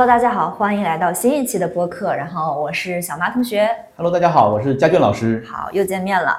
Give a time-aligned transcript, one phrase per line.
[0.00, 2.16] Hello，大家好，欢迎来到新一期的播客。
[2.16, 3.68] 然后我是小麻同学。
[3.98, 5.44] Hello，大家好，我是佳俊老师。
[5.46, 6.34] 好，又见面了。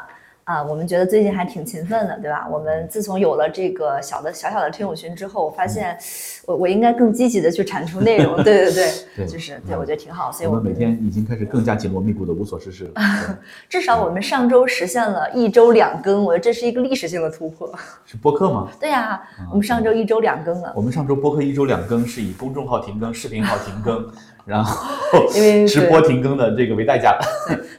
[0.52, 2.46] 啊，我们觉得最近还挺勤奋的，对吧？
[2.52, 5.98] 我们自从有了这个小的小小的听友群之后，我发现
[6.46, 8.36] 我我应该更积极的去产出内容。
[8.44, 10.30] 对对对， 对就是对我觉得挺好。
[10.30, 13.02] 所以我们每天已经开始更加紧锣密鼓的无所事事了。
[13.70, 17.74] 至少我们上周实现了一周两更，我觉得这是一个历史性的突破。
[18.05, 18.68] 是播客吗？
[18.77, 20.74] 对呀、我们上周一周两更了。
[20.76, 24.12] 我们上周播客一周两更，是以公众号停更、视频号停更，
[24.52, 27.18] 然后因为 直播停更的这个为代价。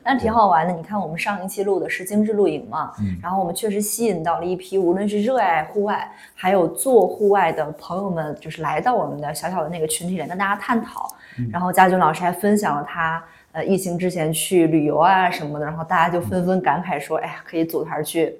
[0.03, 0.73] 但是挺好玩的。
[0.73, 11.07] 你看，我们上一期录的是精致露营嘛，嗯然后我们确实吸引到了一批无论是热爱户外，还有做户外的朋友们，就是来到我们的小小的那个群体里跟大家探讨。
[11.39, 18.37] 嗯然后佳俊老师还分享了他呃疫情之前去旅游啊什么的，然后大家就纷纷感慨说，哎呀，可以组团去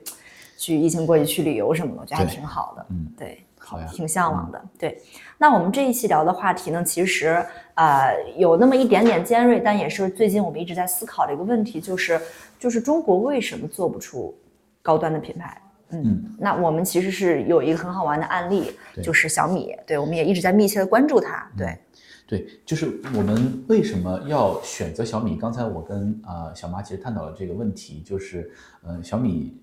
[0.59, 2.87] 去疫情过去去旅游什么的，我觉得还挺好的。
[2.91, 3.43] 嗯，对。
[3.93, 4.63] 挺向往的。
[4.79, 5.01] 对，
[5.39, 12.21] 那我们这一期聊的话题呢，其实呃有那么一点点尖锐，但也是最近我们一直在思考的一个问题，就是
[12.59, 14.35] 就是中国为什么做不出
[14.83, 15.61] 高端的品牌？
[15.91, 21.47] 嗯，嗯那我们其实是有一个很好玩的案例，就是小米，对，我们也一直在密切的关注它。
[21.57, 21.79] 对，
[22.27, 25.37] 对，就是我们为什么要选择小米？
[25.37, 28.51] 刚才我跟呃小马其实探讨了这个问题，就是
[28.85, 29.59] 呃小米。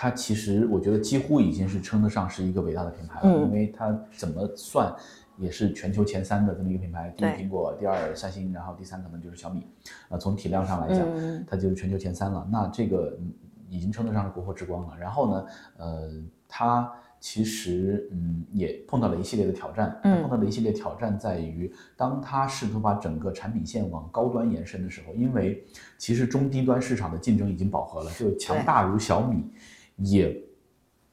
[0.00, 4.94] 它其实我觉得几乎已经是称得上是一个伟大的品牌了，嗯因为它怎么算
[5.36, 9.66] 也是全球前三的这么一个品牌，第一苹果，第二三星，然后第三可能就是小米。
[10.08, 12.46] 呃，从体量上来讲，嗯它就是全球前三了。
[12.48, 13.32] 那这个嗯
[13.68, 14.96] 已经称得上是国货之光了。
[14.96, 15.46] 然后呢，
[15.78, 16.08] 呃，
[16.46, 16.88] 它
[17.18, 19.98] 其实嗯也碰到了一系列的挑战。
[20.00, 25.64] 碰到的一系列挑战在于，当它试图把整个产品线往高端延伸的时候，因为
[25.96, 29.44] 其实中低端市场的竞争已经饱和了，就强大如小米
[29.98, 30.36] 也。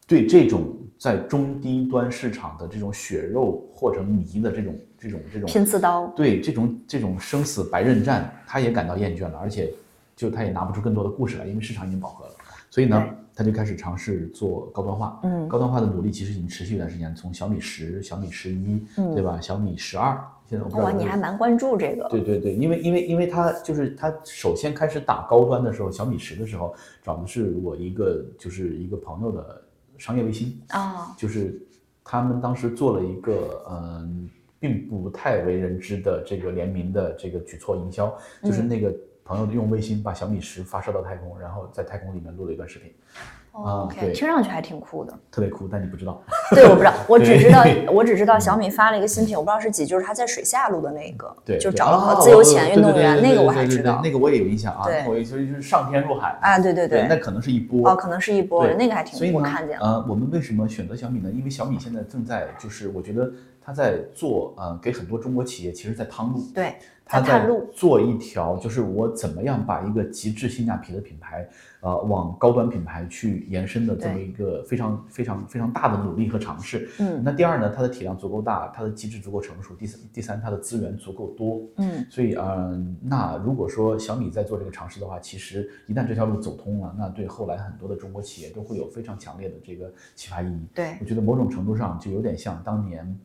[0.08, 6.06] 对这种在中低端市场的这种血肉或者泥的这种这种这种拼刺刀。
[6.16, 9.74] 对这种这种生死白刃战，他也感到厌倦了，而且
[10.16, 12.36] 就他也拿不出更多的故事来，因为市场已经饱和了。
[12.70, 13.04] 所以呢，
[13.34, 15.20] 他就开始尝试做高端化。
[15.24, 19.42] 嗯高端化的努力其实已经持续一段时间，从小米十、小米十一，嗯对吧？
[19.42, 22.08] 小米十二，现在我不知道你还蛮关注这个。
[22.10, 26.74] 对对对，因为因为因为他就是他首先开始打高端的时候，小米十的时候
[27.04, 29.62] 找的是我一个就是一个朋友的
[29.98, 31.60] 商业卫星，啊，就是
[32.04, 34.30] 他们当时做了一个嗯，
[34.60, 38.68] 并不太为人知的这个联名的这个举措营销，就是嗯。
[38.68, 38.94] 那个
[39.28, 45.14] 朋友用卫星把小米十发射到太空，然后在太空里面录了一段视频，哦啊 OK，对听上去还挺酷的。
[45.32, 46.22] 特别酷，但你不知道。
[46.54, 54.02] 对，我不知道，我只知道我只知道小米发了一个新品，我不知道是几，就是他在水下录的那个，对，就找了自由潜运动员，那个我还知道。
[54.04, 59.86] 那个我也有印象啊，对那个我也就是上天入海啊，对对对，那可能是一波哦，可能是一波，那个还挺，所以，我看见了。
[59.86, 61.32] 呃，我们为什么选择小米呢？
[61.32, 67.48] 因为小米现在正在就是，我觉得他在做呃，给很多中国企业其实在趟路，对，它在。
[67.74, 71.46] 做一条，就是我怎么样把一个极致性价比的品牌，
[71.82, 76.90] 呃，往高端品牌去延伸的这么一个非常非常非常大的努力和尝试。
[77.00, 79.76] 嗯那第二呢，它的体量足够大，它的机制足够成熟。
[79.76, 81.62] 第三，第三，它的资源足够多。
[81.76, 90.66] 嗯，所以，嗯、那如果说小米在做这个尝试的话，其实一旦这条路走通了，那对后来很多的中国企业都会有非常强烈的这个启发意义。
[90.74, 93.20] 对，我觉得某种程度上就有点像当年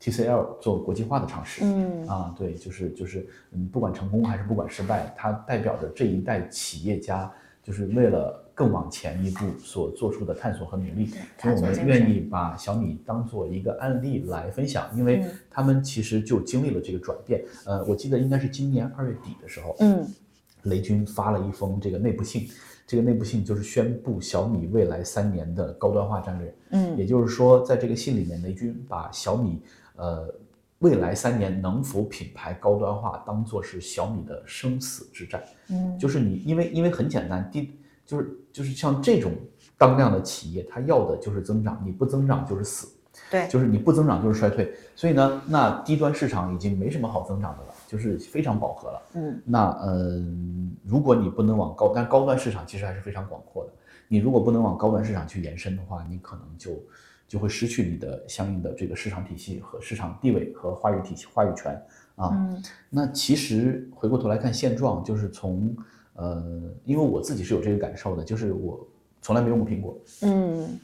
[0.00, 1.62] TCL 做国际化的尝试。
[1.64, 7.30] 嗯啊，对，就是就是，嗯，不管成功还是不管失败，它代表着这一代企业家
[7.62, 11.06] 就是为了更往前一步所做出的探索和努力。
[11.38, 17.44] 所以我们愿意把小米当做一个案例来分享，因为嗯他们其实就经历了这个转变。
[17.66, 20.06] 呃，我记得应该是今年二月底的时候，嗯
[20.64, 22.46] 雷军发了一封这个内部信，
[22.86, 26.54] 这个内部信就是宣布小米未来三年的高端化战略。
[26.70, 29.62] 嗯也就是说，在这个信里面，雷军把小米
[30.00, 30.34] 呃
[30.78, 35.42] 未来三年能否品牌高端化当做是小米的生死之战。
[35.68, 39.32] 嗯，就是你因为因为很简单，第就是就是像这种
[39.76, 42.88] 当量的企业，它要的就是增长，你不增长就是死，
[43.30, 44.74] 对，就是你不增长就是衰退。
[44.96, 49.02] 所以呢，那低端市场已经没什么好增长的了，就是非常饱和了。
[49.14, 50.24] 嗯那呃，
[50.84, 53.72] 如果你不能往高，但高端市场其实还是非常广阔的。
[54.08, 56.72] 你如果不能往高端市场去延伸的话，你可能就
[57.30, 61.80] 就会失去你的相应的这个市场体系和市场地位和话语体系、话语权
[62.16, 62.30] 啊。
[62.32, 62.60] 嗯
[62.90, 65.72] 那其实回过头来看现状，就是从
[66.14, 66.42] 呃，
[66.84, 68.84] 因为我自己是有这个感受的，就是我
[69.22, 70.76] 从来没用过苹果，嗯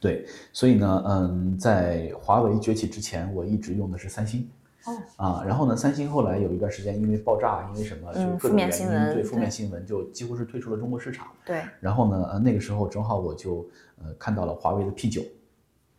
[0.00, 4.48] 对，所以呢，嗯，在华为崛起之前，我一直用的是三星。
[4.86, 11.26] 哦啊，然后呢，三星后来有一段时间因为爆炸，因为什么，就各种原因，面新闻对负面新闻就几乎是退出了中国市场。
[11.44, 13.68] 对，然后呢，呃，那个时候正好我就
[14.02, 15.22] 呃看到了华为的 P 九，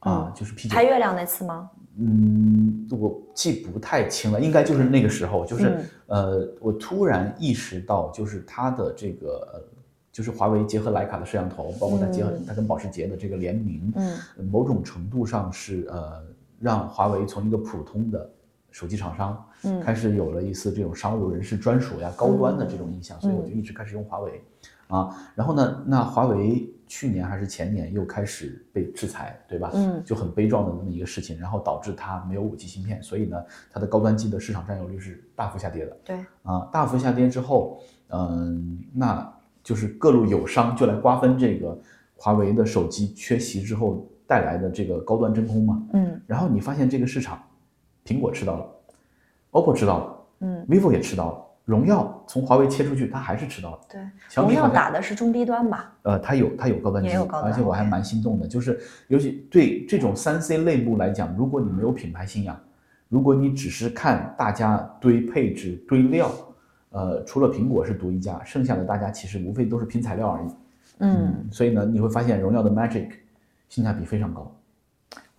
[0.01, 0.75] 啊，就是啤酒。
[0.75, 1.69] 拍，月亮那次吗？
[1.97, 5.85] 嗯，我记不太清了，应该就是那个时候，就是、嗯。
[6.07, 9.61] 呃，我突然意识到，就是它的这个，呃
[10.11, 12.45] 就是华为结合徕卡的摄像头，包括它结合嗯。
[12.47, 14.17] 它跟保时捷的这个联名，嗯。
[14.37, 16.23] 呃某种程度上是呃，
[16.59, 18.29] 让华为从一个普通的
[18.71, 19.79] 手机厂商，嗯。
[19.81, 24.41] 开始有了一丝这种商务人士专属呀、高端的这种印象，所以我就一直开始用华为，
[24.87, 29.71] 啊，然后呢，那华为去年还是前年又开始被制裁，对吧？
[29.73, 33.41] 嗯就很悲壮的那么一个事情，然后导致它没有五 G 芯片，所以呢，
[33.71, 35.97] 它的高端机的市场占有率是大幅下跌的。
[36.03, 37.79] 对，啊，大幅下跌之后，
[38.09, 39.33] 嗯，那
[39.63, 41.79] 就是各路友商就来瓜分这个
[42.17, 45.81] 华为的手机缺席之后带来的这个高端真空嘛。
[45.93, 47.41] 嗯然后你发现这个市场，
[48.03, 48.65] 苹果吃到了
[49.51, 53.79] ，OPPO 吃到了嗯，，vivo 也吃到了，荣耀从华为切出去，它还是吃到了。
[53.89, 54.01] 对，
[54.35, 55.93] 荣耀打的是中低端吧？
[56.03, 62.59] 呃，它有它有高端机，也有高端而且我还蛮心动的，就是尤其对这种三 C 类目来讲，如果你没有品牌信仰，
[63.09, 66.31] 如果你只是看大家堆配置、堆料，
[66.89, 70.47] 呃，除了苹果是独一家，剩下的大家其实无非都是拼材料而已。
[70.99, 73.09] 嗯，所以呢，你会发现荣耀的 Magic
[73.69, 74.55] 性价比非常高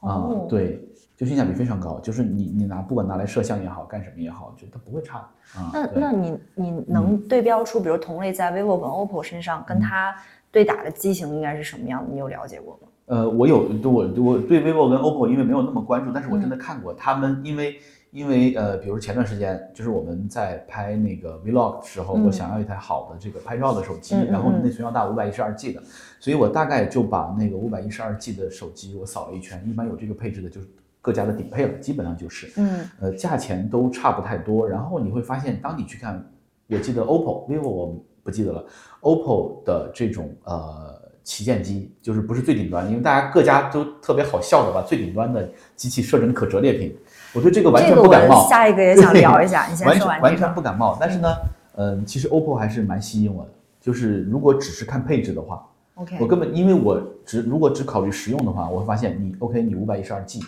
[0.01, 0.85] 啊、哦，对，
[1.23, 5.19] 就性价比非常高，就是你你拿不管拿来摄像也好，干什么也好，就它不会差
[5.55, 5.71] 啊。
[5.73, 10.13] 那那你你能对标出，比如同类在 vivo 跟 OPPO 身上嗯跟它
[10.51, 12.09] 对打的机型应该是什么样的？
[12.11, 12.89] 你有了解过吗？
[13.07, 17.77] 呃，我有我我对 vivo 跟 OPPO 因为没有那么关注，但是我真嗯的看过他们，因为
[18.11, 25.81] 因为呃，比如前段时间就是我们在拍那个 vlog 的时候，嗯我想要一台好的这个拍照的手机，嗯嗯然后嗯内存要大五百一十二 G 的，
[26.19, 30.67] 所以我大概就把那个五百一十二 G 的手机我扫了一圈，一般有这个配置的就是
[31.03, 34.67] 各家的顶配了，基本上就是，嗯呃，价钱都差不太多。
[34.67, 36.25] 然后你会发现，当你去看，
[36.69, 38.65] 我记得 OPPO、vivo 我不记得了
[39.01, 46.97] ，OPPO 的这种呃旗舰机，就是不是最顶端，因为大家各家都特别好笑的把最顶端的机器设成可折叠屏，
[47.35, 48.49] 我对这个完全不感冒。
[48.49, 50.47] 下一个也想聊一下，你先完全完说完这个。
[50.47, 50.97] 全不感冒。
[51.01, 51.29] 但是呢，
[51.75, 53.51] 嗯、其实 OPPO 还是蛮吸引我的。
[53.81, 60.39] 就是如果只是看配置的话，OK，我根本因为我只如果只考虑实用的话，我会发现你 OK，你五百一十二 G，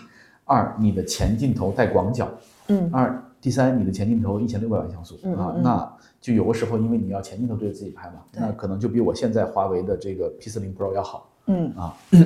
[0.45, 2.29] 二你的前镜头带广角，
[2.69, 2.91] 嗯。
[2.93, 5.15] 二第三你的前镜头一千六百万像素。
[5.15, 8.41] 啊嗯嗯，嗯那就有个时候因为你要前镜头对着自己拍嘛，对。
[8.41, 11.29] 那可能就比我现在华为的这个 P 四零 Pro 要好。
[11.47, 11.73] 嗯。
[11.77, 11.95] 啊。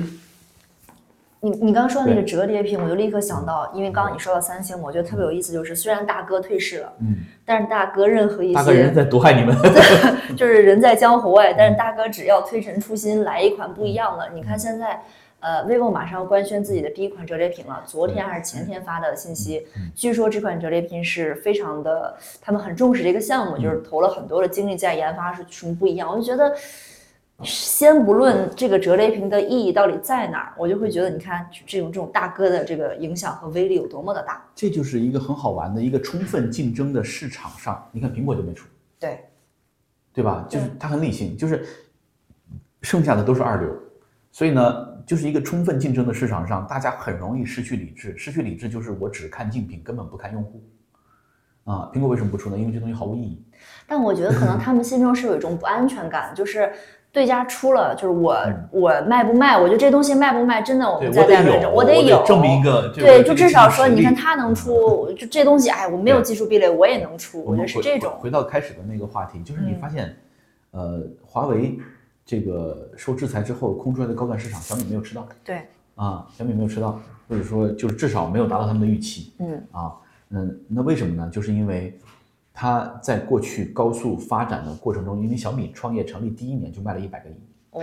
[1.41, 9.55] 你你刚刚说的那个折叠屏，我就立刻想到，因为刚刚你说到三星，我觉得特别有意思，就是虽然大哥退市了，嗯，但是大哥任何一大哥人在毒害你们。
[10.35, 14.29] 就是人在江湖外，但是大哥只要推陈出新，来一款不一样的。
[14.33, 15.01] 你看现在，
[15.39, 19.65] 呃，vivo 马上要官宣自己的第一款折叠屏了，昨天还是前天发的信息，
[19.95, 26.09] 据说这款折叠屏是非常的，他们很重视这个项目，就是投了很多的精力在研发，是什么不一样？
[26.09, 26.55] 我就觉得。
[27.41, 34.45] 先不论这个折叠屏的意义到底在哪儿，我就会觉得，你看这种这种大哥的这个影响和威力有多么的大。
[34.53, 38.67] 这就是一个很好玩的一个充分竞争的市场上，你看苹果就没出，
[38.99, 39.21] 对，
[40.13, 40.45] 对吧？
[40.49, 41.65] 就是它很理性，就是
[42.81, 43.73] 剩下的都是二流，
[44.31, 48.15] 所以呢，就是一个充分竞争的市场上，大家很容易失去理智。
[48.17, 50.63] 失去理智就是我只看竞品，根本不看用户。
[51.65, 52.57] 啊，苹果为什么不出呢？
[52.57, 53.43] 因为这东西毫无意义。
[53.87, 56.71] 但我觉得可能 他们心中是有一种不安全感，就是
[57.11, 58.37] 对家出了，就是我、
[58.71, 59.57] 我卖不卖？
[59.57, 68.13] 我觉得这东西卖不卖，真的我们在在论证，我得有证明一个对，就至少说，你看他能出，就这东西，哎，我没有技术壁垒，我也能出，我觉得是这种。
[68.19, 70.15] 回到开始的那个话题，就是你嗯发现，
[70.71, 71.77] 呃，华为
[72.29, 79.33] 这个受制裁之后空出来的高端市场，小米没有吃到对，啊，小米没有吃到，或者说就是至少没有达到他们的预期。
[79.39, 79.95] 嗯啊，
[80.29, 81.27] 嗯，那为什么呢？
[81.31, 81.99] 就是因为
[82.53, 87.33] 它在过去高速发展的过程中，因为小米创业成立第一年就卖了一百个亿
[87.71, 87.81] 哦，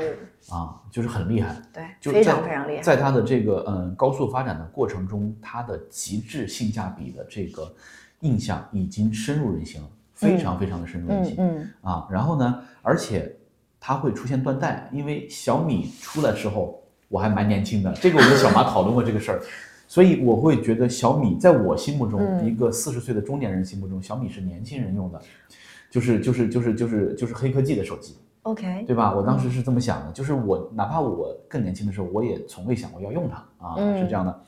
[0.55, 1.61] 啊，就是很厉害。
[1.73, 2.83] 对，就非常在非常厉害。
[2.83, 7.75] 在它的这个嗯高速发展的过程中，它的极致性价比的这个
[8.21, 12.07] 印象已经深入人心了，非常非常的深入人心、嗯嗯，啊。
[12.09, 13.37] 然后呢，而且
[13.87, 19.41] 它会出现断代，因为小米出来时候我还蛮年轻的，这个我跟小马讨论过这个事儿。
[19.87, 25.21] 所以我会觉得小米在我心目中，嗯一个四十岁的中年人心目中，小米是年轻人用的，
[25.89, 28.17] 就是就是就是就是就是黑科技的手机。
[28.43, 29.15] OK，对吧？
[29.15, 34.43] 我当时是这么想的，就是我哪怕我更年轻的时候，我也从未想过要用它啊，嗯是这样的。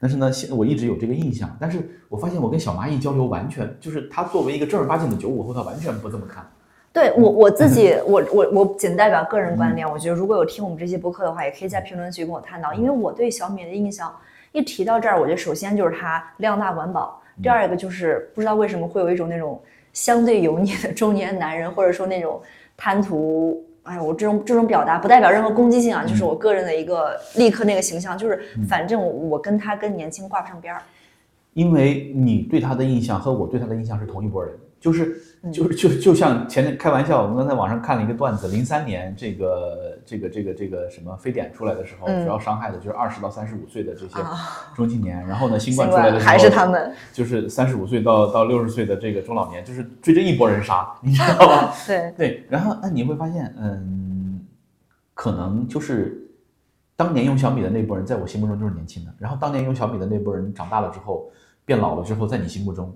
[0.00, 6.44] 但是呢，现我一直有这个印象，但是我发现我跟小蚂蚁交流完全就是他作为一个正儿八经的九五后，他完全不这么看。
[6.92, 14.12] 对我我自己，我我我仅代表个人观点，我觉得如果有听我们这期播客的话，也可以在评论区跟我探讨，因为我对小米的印象，
[14.50, 19.60] 一提到这儿，我觉得首先就是它量大管饱，第二个就是不知道为什么会有一种那种
[19.92, 22.40] 相对油腻的中年男人，或者说那种
[22.76, 30.82] 贪图哎呀，我这种这种表达不代表任何攻击性啊，就是我个人的一个立刻那个形象，就是反正我跟他跟年轻挂不上边儿。
[31.54, 35.16] 因为你对他的印象和我对他的印象是同一拨人，就是
[35.52, 44.14] 就是就就像前天开玩笑，我们刚才网上看了一个段子，零三年这个这个这个这个什么非典出来的时候，主要伤害的就是二十到三十五岁的这些
[44.74, 51.72] 中青年，然后呢，新冠出来的时候还是他们，就是三十五岁到到六十岁的这个中老年，就是追着一波人杀，你知道吗？
[51.86, 54.44] 对 对，然后那你会发现，嗯，
[55.14, 56.20] 可能就是
[56.96, 61.30] 当年用小米的那波人，在我心目中就是年轻的，然后当年用小米的那波人长大了之后。
[61.66, 62.92] 变老了之后，在你心目中，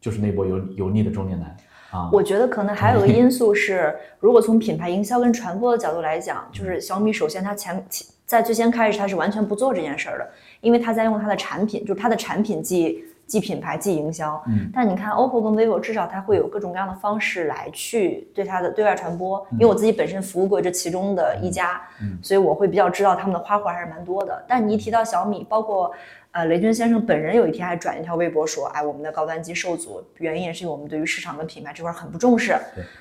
[0.00, 1.56] 就是那波油油腻的中年男
[1.94, 2.10] 啊。
[2.12, 7.84] 我觉得可能还有个因素是，如果从品牌营销跟传播的角度来讲，就是小米首先它前
[8.26, 10.28] 在最先开始它是完全不做这件事儿的，
[10.60, 14.42] 因为它在用它的产品，就是它的产品即即品牌即营销。
[14.48, 14.70] 嗯。
[14.74, 19.46] 但你看 OPPO 跟 vivo，至少它会有各种各样的方式来去对它的对外传播。
[19.52, 21.80] 因为我自己本身服务过这其中的一家，
[22.22, 24.42] 所以我会比较知道他们的花活还是蛮多的。
[24.48, 25.92] 但你一提到小米，包括。
[26.34, 32.56] 呃，雷军先生本人有一天还转一条微博说：“哎，我们的高端机受阻，原因也是因为我们对于市场跟品牌这块很不重视。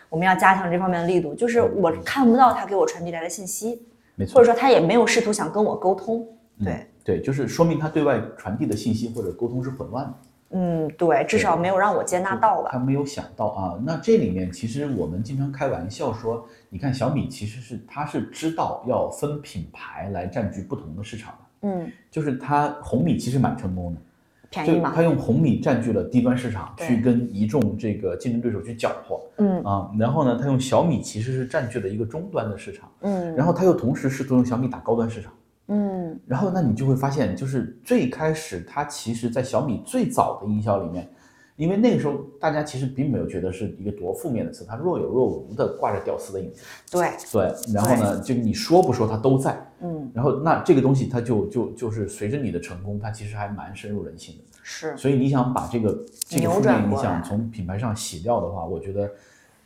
[0.07, 1.33] 我们要加强这方面的力度。
[1.33, 6.23] 就是我看不到他给我传递来的信息，没错，或者说他也没有试图想跟我沟通。
[6.63, 10.13] 对对，就是说明他对外传递的信息或者沟通是混乱的。
[10.51, 12.69] 嗯，对，至少没有让我接纳到吧。
[12.71, 13.81] 他没有想到啊。
[13.83, 24.01] 那这里面其实我们经常开玩笑说，你看小米其实是他是知道要分品牌来占据不同的市场的。”嗯，就是它红米其实蛮成功的，
[24.49, 24.93] 便宜嘛。
[24.95, 29.19] 它用红米占据了低端市场，去跟一众这个竞争对手去搅和。
[29.37, 32.91] 嗯啊，然后呢，它用小米其实是占据了一个中端的市场。
[33.01, 35.33] 嗯，然后它又同时试图用小米打高端市场。
[35.67, 41.09] 嗯，然后那你就会发现，就是最开始它其实在小米最早的营销里面。
[41.55, 46.63] 因为那个时候，大家其实并没有觉得是一个多负面的词，它若有若无的挂着屌丝的影子。
[46.91, 49.55] 对对，然后呢，就你说不说它都在。
[49.81, 54.43] 嗯，然后那这个东西它就就就是随着你的成功，它其实还蛮深入人心的。
[54.63, 59.11] 是，所以你想把这个这个负面影响从品牌上洗掉的话，我觉得，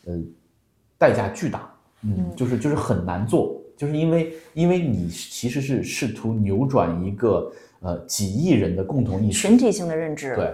[0.05, 0.21] 呃，
[0.97, 1.71] 代价巨大。
[2.03, 10.35] 嗯，就是就是很难做，就是因为因为你其实是试图扭转一个呃几亿人的共同意识、群体性的认知。
[10.35, 10.53] 对。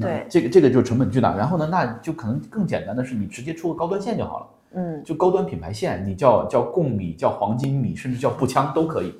[0.00, 1.36] 对，这个这个就成本巨大。
[1.36, 4.46] 然后呢，那就可能更简单的是，你直接出个高端线就好了。
[4.76, 9.14] 嗯，就高端品牌线，你叫叫贡米，叫黄金米，甚至叫步枪都可以。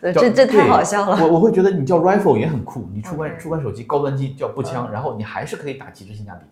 [0.00, 1.16] 这这太好笑了。
[1.26, 2.88] 我我会觉得你叫 rifle 也很酷。
[2.92, 6.44] 你出关出款手机高端机叫步枪，然后你还是可以打极致性价比，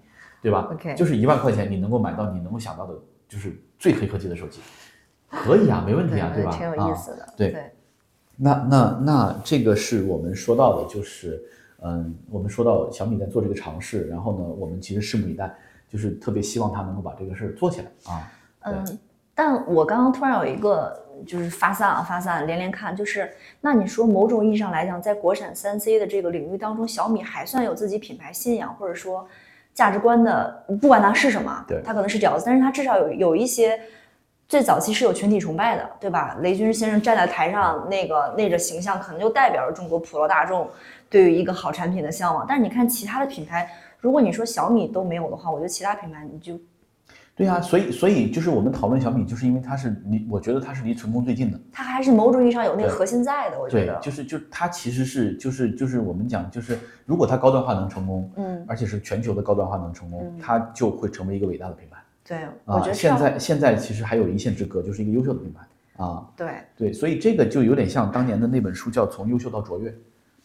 [0.43, 2.95] 对吧？OK，就是一万块钱你能够买到你能够想到的，
[3.29, 4.61] 就是最黑科技的手机，
[5.31, 6.51] 可以啊，没问题啊，对吧？
[6.51, 7.29] 挺有意思的。
[7.37, 7.55] 对，
[8.37, 11.41] 那那那这个是我们说到的，就是。
[11.83, 15.53] 嗯，我们说到小米在做这个尝试，然后呢，我们其实拭目以待，
[15.89, 18.33] 就是特别希望他能够把这个事儿做起来啊。
[18.63, 18.99] 嗯，
[19.35, 23.31] 但我刚刚突然有一个就是发散啊，发散连连看，就是
[23.61, 29.27] 那你说某种意义上来讲，在国产三 C 的这个领域当中，小米还算有自己品牌信仰或者说
[29.73, 33.81] 价值观的，不管它是什么，对，它可能是饺子，但是它至少有有一些。
[34.49, 36.35] 最早期是有群体崇拜的，对吧？
[36.41, 40.67] 雷军先生站在台上，那个那个形象可能就代表着中国普罗大众
[41.09, 42.45] 对于一个好产品的向往。
[42.49, 46.59] 但是你看其他的品牌，如果你说小米都没有的话，我觉得其他品牌你就，
[47.35, 51.61] 对啊，所以所以就是我们讨论小米，就是因为它是离，我觉得它是离成功最近的。
[51.73, 53.95] 它还是某种意义上有那个核心在的，我觉得。
[53.95, 61.99] 对，就是就它其实是就是就是我们讲就是如果它高端化能成功，嗯，而且是全球的高端化能成功，它就会成为一个伟大的品牌。
[62.27, 66.29] 对，我觉得现在现在其实还有一线之隔，就是一个优秀的品牌啊。
[66.37, 69.91] 对对，所以这个就有点像当年的那本书，叫《从优秀到卓越》。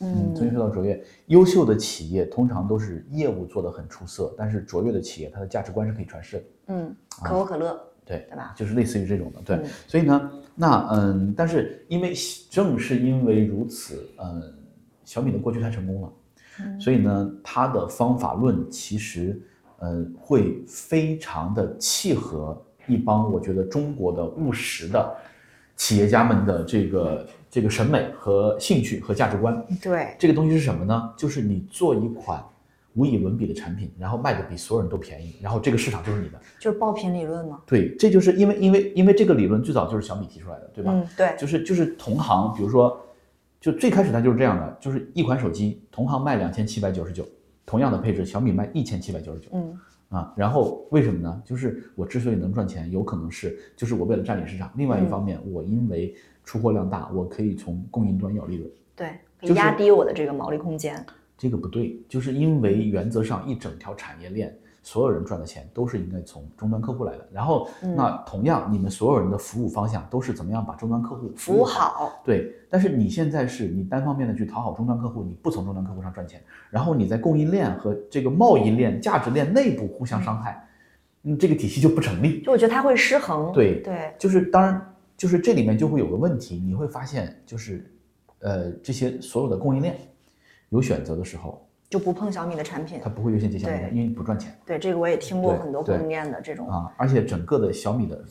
[0.04, 6.44] 嗯，从优秀到卓越，优秀的企业通常都是业务做得很出色，但是卓越的企业，它的价值观是可以传世的。
[6.68, 8.54] 嗯，可口可乐，对对吧？
[8.56, 9.42] 就是类似于这种的。
[9.42, 12.14] 对，所以呢，那嗯，但是因为
[12.50, 14.54] 正是因为如此，嗯，
[15.04, 16.14] 小米的过去太成功了，
[16.80, 19.42] 所以呢，它的方法论其实。
[19.86, 22.58] 嗯，会非常的契合
[22.88, 25.14] 一帮我觉得中国的务实的
[25.76, 29.64] 企业家们的这个这个审美和兴趣和价值观。
[29.80, 31.14] 对，这个东西是什么呢？
[31.16, 32.44] 就是你做一款
[32.96, 37.62] 无以伦比的产品，然后卖的比所有人都便宜，然后这个市场就是你的，就是爆品理论吗？
[37.68, 40.92] 对，这就是因为因为因为这个理论最早就是小米提出来的，对吧？
[40.92, 43.00] 嗯，对，就是就是同行，比如说，
[43.62, 47.24] 就最开始它就是这样的，就是一款手机，同行卖两千七百九十九。
[47.66, 49.80] 同样的配置，小米卖一千七百九十九，嗯
[50.10, 51.42] 啊，然后为什么呢？
[51.46, 61.04] 就是我之所以能赚钱，有可能是就是我为了占领市场，另外一方面，我因为出货量大，我可以从供应端要利润，对，压低我的这个毛利空间。
[61.38, 67.28] 这个不对，就是因为原则上一整条产业链所有人赚的钱都是应该从终端客户来的。
[67.34, 80.66] 然后，嗯那同样，你们所有人的服务方向都是怎么样把终端客户服务好，对，但是你现在是你单方面的去讨好终端客户，你不从终端客户上赚钱，然后你在供应链和这个贸易链、价值链内部互相伤害，
[81.24, 82.42] 嗯，这个体系就不成立。
[82.42, 83.52] 就我觉得它会失衡。
[83.52, 84.93] 对对，就是当然，
[85.24, 87.90] 就是这里面就会有个问题，你会发现就是，
[88.40, 89.98] 呃，这些所有的供应链
[90.68, 93.10] 有选择的时候，就不碰小米的产品它。
[93.10, 96.70] 不会优先接小米因为不赚钱对，这个我也听过很多供应链的这种。
[96.70, 98.22] 啊，而且整个的小米的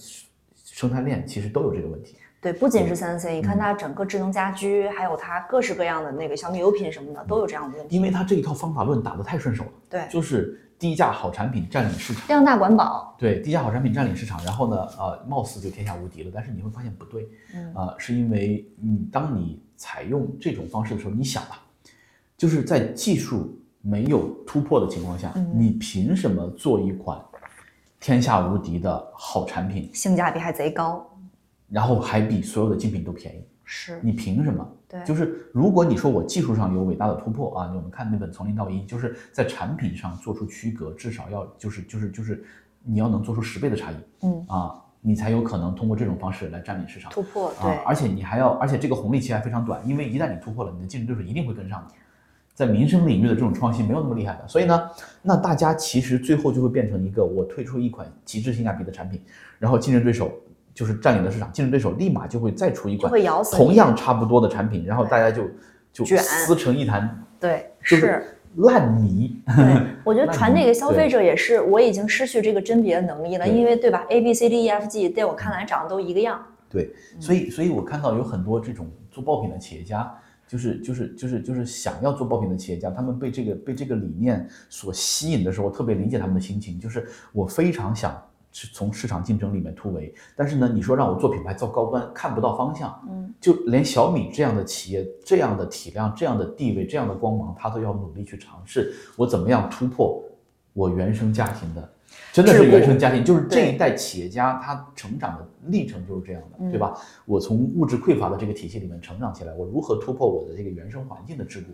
[0.54, 2.16] 生态链其实都有这个问题。
[2.42, 7.96] 对，不仅是三 C，你嗯看它整个智能家居，还有它各式各样的那个小米优品什么的，都有这样的问题。
[7.96, 12.26] 因为它这一套方法论打得太顺手了，对，就是低价好产品占领市场。
[12.26, 13.14] 量大管饱。
[13.16, 16.30] 对，低价好产品占领市场，然后呢，呃，貌似就天下无敌了。
[16.34, 21.62] 但是你会发现不对，嗯呃，是因为你当你采用这种方式的时候，你想吧，
[22.36, 27.16] 就是在技术没有突破的情况下，嗯你凭什么做一款
[28.00, 31.08] 天下无敌的好产品，性价比还贼高。
[31.68, 33.44] 然后还比所有的竞品都便宜？
[33.74, 34.70] 是，你凭什么？
[34.86, 42.44] 对，就是如果你说我技术上有伟大的突破啊，我们看那本《从零到一》，就是在产品上做出区隔，至少要就是就是就是
[42.82, 43.94] 你要能做出十倍的差异，
[44.26, 47.50] 嗯啊，你才有可能通过这种方式来占领市场突破。
[47.62, 51.94] 对，啊，而且你还要，而且这个红利期还非常短，因为一旦你突破了，你的竞争对手一定会跟上的。
[52.54, 54.90] 在民生领域的这种创新没有那么厉害的，所以呢，
[55.22, 59.22] 那大家其实最后就会变成一个我推出一款极致性价比的产品，
[59.58, 60.30] 然后竞争对手
[60.74, 65.44] 就是占领了市场，竞争对手立马就会再出一就款同样差不多的产品，然后大家就
[65.92, 69.42] 就卷撕成一滩对，就是烂泥。
[69.56, 76.42] 对，我觉得 传你这个消费者也是，我已经失去这个甄别的能力了，因为对吧？A B C D E F G 在我看来长得都一个样。
[76.70, 80.10] 对，所以所以我看到有很多这种做爆品的企业家，
[80.48, 88.18] 就是就是就是就是想要做爆品的企业家，他们被这个被这个理念所吸引的时候，我特别理解他们的心情，就是我非常想
[88.52, 100.22] 是从市场竞争里面突围，但是呢，你说让我做品牌做高端，看不到方向，嗯，就连小米这样的企业、这样的体量、这样的地位、这样的光芒，他都要努力去尝试，我怎么样突破
[100.74, 101.88] 我原生家庭的。
[102.30, 106.94] 真的是原生家庭，就是这一代企业家他成长的历程就是这样的，嗯对吧？
[107.24, 111.64] 我从物质匮乏的这个体系里面成长起来，我如何突破我的这个原生环境的桎梏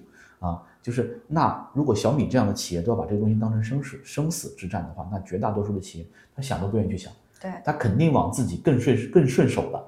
[0.40, 0.62] 啊？
[0.80, 9.84] 就是那如果小米这样的企业都要把这个东西当成生死生死之战的话，那绝大多数的企业他想都不愿意去想，对，他肯定往自己更顺更顺手的。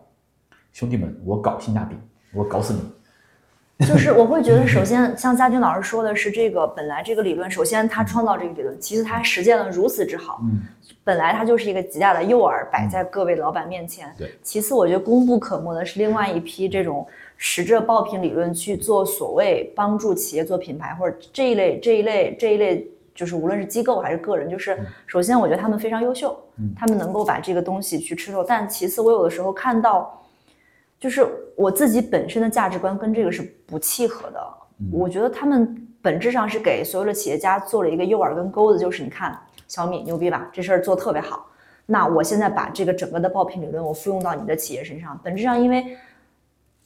[0.72, 1.96] 兄弟们，我搞性价比，
[2.32, 3.86] 我搞死你！
[3.86, 10.60] 就是 我会觉得，首先像嘉军老师说的是，这个本来这个理论，首先他创造这个理论，其次他实践了如此之好，嗯，
[11.02, 14.12] 本来它就是一个极大的诱饵摆在各位老板面前。
[14.18, 17.06] 对，其次我觉得功不可没的是另外一批这种
[17.42, 22.86] 持着爆品理论去做所谓帮助企业做品牌或者这一类这一类这一类。
[23.12, 28.42] 就是无论是机构还是个人，就是首先我觉得他们非常优秀，嗯他们能够把这个东西去吃透。
[28.42, 30.22] 但其次，我有的时候看到，
[30.98, 34.40] 就是我自己本身的价值观跟这个是不契合的。
[34.90, 41.46] 我觉得他们本质上是给所有的企业家做了一个诱饵跟钩子，就是你看小米牛逼吧，这事儿做特别好。
[41.84, 45.94] 那我现在把这个整个的爆品理论我复用到你的企业身上，本质上因为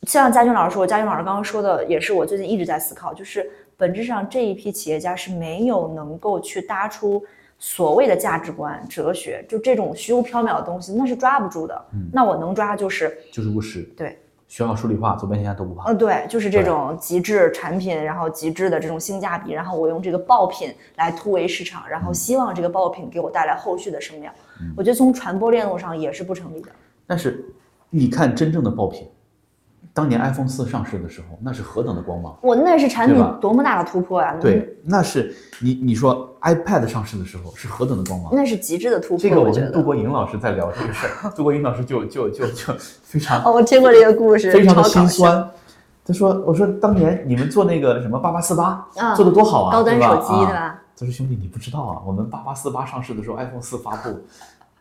[0.07, 7.23] 像嘉俊老师说，嘉俊老师刚刚说的也是我最近一直在思考，就是本质上这一批企业家是没有能够去搭出
[7.59, 11.85] 所谓的价值观、哲学，就这种虚无缥缈的东西，那是抓不住的。
[12.13, 15.91] 那我能抓就是就是务实，对，学好数理化，走遍天下都不怕。
[15.91, 24.33] 嗯，对，就是这种极致产品，然后极致的这种性价比，然后我用这个爆品来突围市场，然后希望这个爆品给我带来后续的生量。
[24.77, 26.69] 我觉得从传播链路上也是不成立的。
[27.07, 27.45] 但是
[27.91, 29.09] 你看真正的爆品，
[29.95, 32.37] 当年 iPhone 四上市的时候，那是何等的光芒。
[32.43, 34.35] 我那是产品多么大的突破呀！
[34.41, 38.33] 对，那是你你说 iPad 上市的时候是何等的光芒。
[38.35, 39.19] 那是极致的突破。
[39.19, 39.53] 这个我。
[39.53, 45.09] 跟杜国营老师在聊这个事儿， 杜国营老师就就就就非常哦，我听过这个故事，非常的心。
[45.09, 45.49] 酸。
[46.07, 50.83] 他说：“我说当年你们做那个什么八八四八啊做的多好啊，高端手机对啊吧？
[50.99, 54.11] 他说：“兄弟，你不知道啊，我们八八四八上市的时候，iPhone 四发布，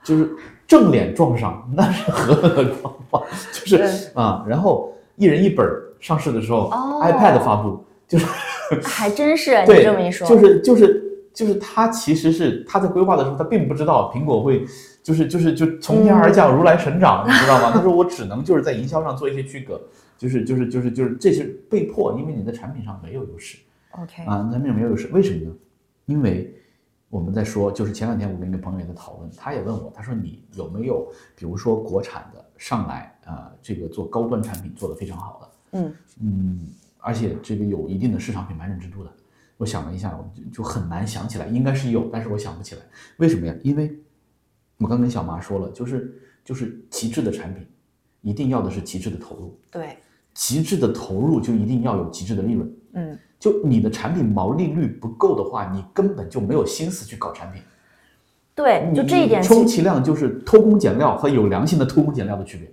[0.03, 0.35] 就是
[0.67, 3.23] 正脸撞上，那是何等的光芒，
[3.53, 4.43] 就是啊。
[4.45, 6.99] 然后一人一本儿上市的时候、哦。
[7.01, 8.25] i p a d 发布，就是
[8.81, 14.65] 还真是 你对，这么一说，就是就是就是他其实是他在规划的时候，他并不知道苹果会
[15.01, 16.33] 就是就是就从天而嗯。
[16.33, 17.71] 降，如来神掌，你知道吗？
[17.73, 19.81] 他说我只能就是在营销上做一些区隔，
[20.17, 23.57] 就是就是就是就是这是被迫，因为你的产品上没有优势。
[23.91, 25.51] OK，啊，产品上没有优势，为什么呢？
[26.05, 26.53] 因为
[27.09, 36.59] 我们在说，就是前两天我跟一个朋友也在讨论，他也问我，他说你有没有比如说国产的上来啊、这个做高端产品做得非常好的，嗯嗯，
[36.99, 39.09] 而且这个有一定的市场品牌认知度的，
[39.57, 42.81] 我想了一下，我就就很难想起来，应该是有，但是我想不起来，
[43.17, 43.55] 为什么呀？
[43.63, 43.97] 因为
[44.77, 47.65] 我刚跟小马说了，就是就是极致的产品，
[48.21, 49.97] 一定要的是极致的投入，对，
[50.33, 52.75] 极致的投入就一定要有极致的利润。
[52.93, 57.61] 嗯，就你的产品毛利率不够的话，你根本就没有心思去搞产品。
[58.53, 62.69] 对，就这一点充其量就是偷工减料和有良心的偷工减料的区别。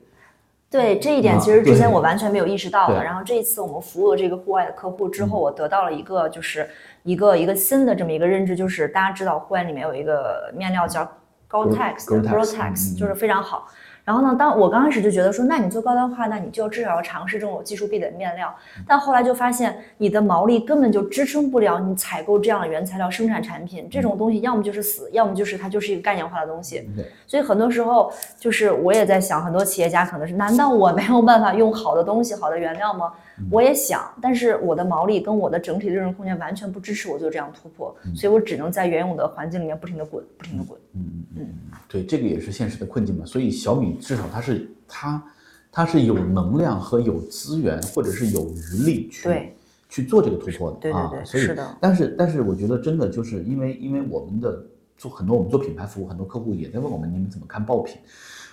[0.71, 2.95] 对这一点，啊其实之前我完全没有意识到的。
[2.95, 6.71] 对然后这一次我们服务了这个户外的客户之后，我得到了一个就是
[7.03, 11.03] 一个一个新的这么一个认知，就是大家知道户外里面有一个面料叫
[11.51, 13.67] Gore-Tex 的 Gore-Tex，Gore-Tex，嗯就是非常好。
[14.11, 18.53] 然后呢，当我刚开始就觉得说，那你做高端化，那你就至少要尝试这种有技术壁垒的面料。
[18.85, 23.89] 但后来就发现，你的毛利根本就支撑不了你采购这样的原材料生产产品。
[23.89, 26.91] 这种东西要么就是死，要么就是它就是一个概念化的东西。
[27.25, 33.13] 所以很多时候，就是我也在想，很多企业家可能是，难道我没有办法用好的东西、好的原料吗？
[33.51, 40.79] 我也想，但是我的毛利跟我的整体利润空间完全不支持我做这样突破，所以我只能在原有的环境里面不停的滚，不停的滚。
[40.95, 41.49] 嗯嗯嗯
[41.89, 43.25] 对，这个也是现实的困境嘛。
[43.25, 45.23] 所以小米至少它是它
[45.71, 49.57] 它是有能量和有资源，或者是有余力去对
[49.89, 50.77] 去做这个突破的。
[50.79, 54.63] 对对对啊、所以是的但是但是我觉得真的就是因为因为我们的
[54.99, 57.97] 做很多我们做品牌服务，很多客户也在问我们你们怎么看爆品。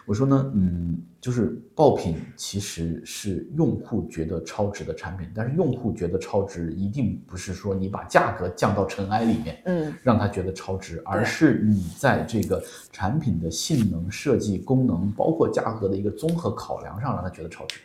[0.08, 17.82] 我说呢，嗯，就是爆品其实是用户觉得超值的产品，但是用户觉得超值，一定不是说你把价格降到尘埃里面，嗯，让他觉得超值，而是你在这个产品的性能、设计、功能，包括价格的一个综合考量上，让他觉得超值。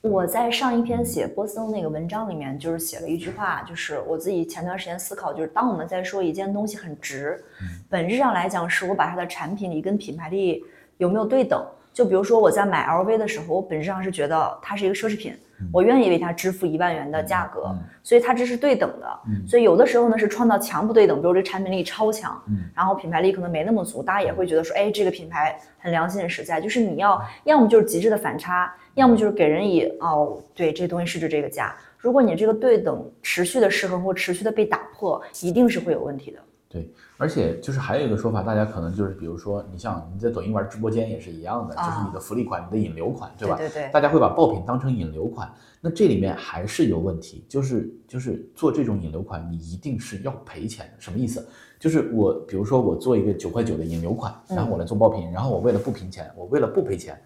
[0.00, 7.40] 我在上一篇写波司登那个文章里面，就是写了一句话，就是我自己前段时间思考，就是当我们在说一件东西很值，
[7.88, 10.62] 本质上来讲，是我把它的产品力跟品牌力
[10.98, 11.64] 有没有对等。
[11.92, 15.34] 就比如说我在买 LV 的时候，我本质上是觉得它是一个奢侈品，
[15.72, 19.20] 我愿意为它支付一万元的价格，所以它这是对等的。
[19.48, 22.38] 所以有的时候呢是创造强不对等，比如这产品力超强，
[22.74, 26.60] 然后品牌力可能没那么足，大家也会觉得说，哎，这个品牌很良心实在。
[26.60, 31.74] 就是你要要么就是极致的反差，要么就是给人以哦，对，这东西是值这个价。
[31.96, 36.38] 如果你这个对等持续的失衡或持续的被打破，一定是会有问题的。
[36.76, 43.56] 对，而且就是还有一个说法，大家可能就是，比如说你像你在抖音玩直播间也是一样的，就是你的福利款、你的引流款，对吧？
[43.56, 50.92] 对对对大家会把爆品当成引流款，那这里面还是有问题，就是就是做这种引流款，你一定是要赔钱的。
[50.98, 51.48] 什么意思？
[51.78, 57.18] 就是我比如说我做一个九块九的引流款，然后我来做爆品，然后我为了不赔钱，我为了不赔钱，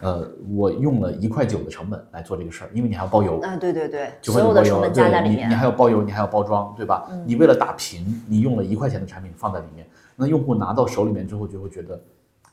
[0.00, 7.10] 呃，我用了一块九的成本来做这个事儿，因为你还要包邮，啊，对对对，九块九包邮，所有的成本加在里对你，你还要包邮，你还要包装，对吧？
[7.26, 12.00] 你为了打平，你用了一块钱的产品放在里面，那用户拿到手里面之后就会觉得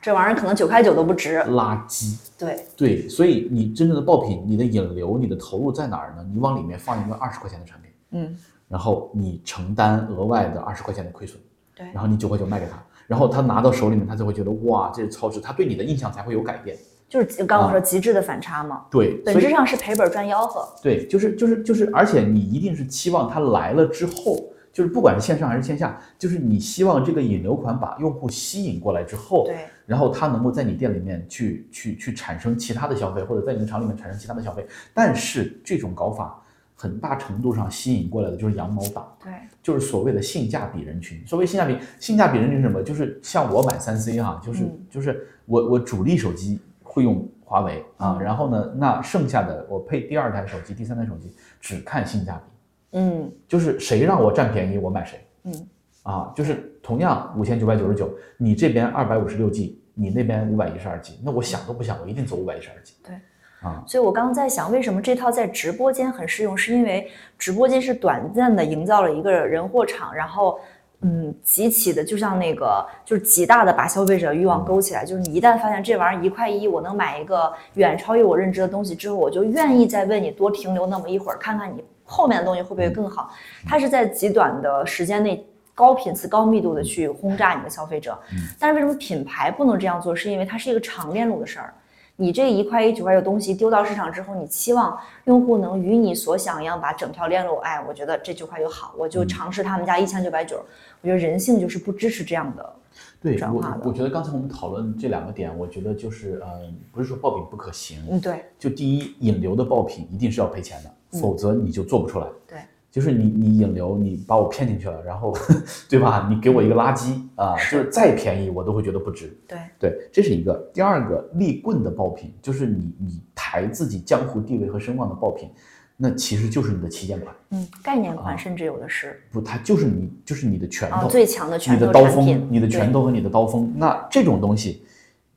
[0.02, 1.38] 这玩意儿可能九块九都不值。
[1.50, 2.18] 垃圾。
[2.38, 6.26] 对，对，所以你真正的爆品，你的引流、你的投入在哪儿呢？
[6.34, 8.36] 你往里面放一个二十块钱的产品，嗯，
[8.68, 11.40] 然后你承担额外的二十块钱的亏损，
[11.76, 16.76] 对然后你九块九卖给他，然后他拿到手里面，他就会觉得哇，这是超值，他对你的印象才会有改变。
[17.08, 20.68] 就是刚刚我说极致的反差嘛，对，本质上是赔本赚吆喝。
[20.82, 34.66] 对，就是就是就是，而且你一定是期望它来了之后，就是不管是线上还是线下，就是你希望这个引流款把用户吸引过来之后，对，然后他能够在你店里面去去去产生其他的消费，或者在你的厂里面产生其他的消费。
[34.94, 36.42] 但是这种搞法
[36.76, 39.32] 很大程度上吸引过来的就是羊毛党，对，
[39.64, 41.22] 就是所谓的性价比人群。
[41.26, 42.82] 所谓性价比，性价比人群是什么？
[42.84, 46.60] 就是像我买三 C 哈，就是、嗯就是我我主力手机
[46.96, 55.68] 会用华为啊，嗯然后呢，那剩下的我配第二台手机、第三台手机只看性价比，嗯就是谁让我占便宜我买谁嗯，
[56.04, 62.94] 啊，就是同样五千九百九十九，你这边二百五十六 G，你那边五百一十二 G，那我想都不想，我一定走五百一十二 G。
[63.04, 63.14] 对。
[63.62, 70.58] 啊，所以我刚刚在想，为什么这套在直播间很适用，是因为直播间是短暂的营造了一个人货场，然后。
[71.02, 75.06] 嗯，极其的，就像那个，就是极大的把消费者欲望勾起来。
[75.06, 83.32] 就是你一旦发现这玩意儿一块一，我能买一个远超于我认知的东西之后，我就愿意再为你多停留那么一会儿，看看你后面的东西会不会更好。
[83.68, 88.18] 它是在极短的时间内高频次、高密度的去轰炸你的消费者。
[88.58, 90.16] 但是为什么品牌不能这样做？
[90.16, 91.74] 是因为它是一个长链路的事儿。
[92.18, 100.64] 你这一块一九块的东西丢到市场之后，你期望用户能与你所想一样，把整条链路，哎，我觉得这九块就好，我就尝试他们家一千九百九。
[101.02, 102.76] 我觉得人性就是不支持这样的。
[103.22, 112.28] 对我转化的我觉得刚才我们讨论这两个点，我觉得就是呃，不是说爆品不可行，嗯，对就第一，引流的爆品一定是要赔钱的，否则你就做不出来。
[112.48, 112.60] 对，
[112.96, 115.36] 就是你你引流，你把我骗进去了，然后
[115.90, 116.30] 对吧？
[116.30, 119.38] 你给我一个垃圾啊，就是再便宜我都会觉得不值。
[119.46, 120.54] 对对，这是一个。
[120.74, 125.50] 第二个，立棍的爆品，就是你你抬自己江湖地位和声望的爆品，
[125.98, 133.74] 那其实就是你的旗舰款，嗯，概念款甚至有的是不，它就是你就是你的拳头，啊最强的拳头你的刀锋你的拳头和你的刀锋。
[133.76, 134.86] 那这种东西，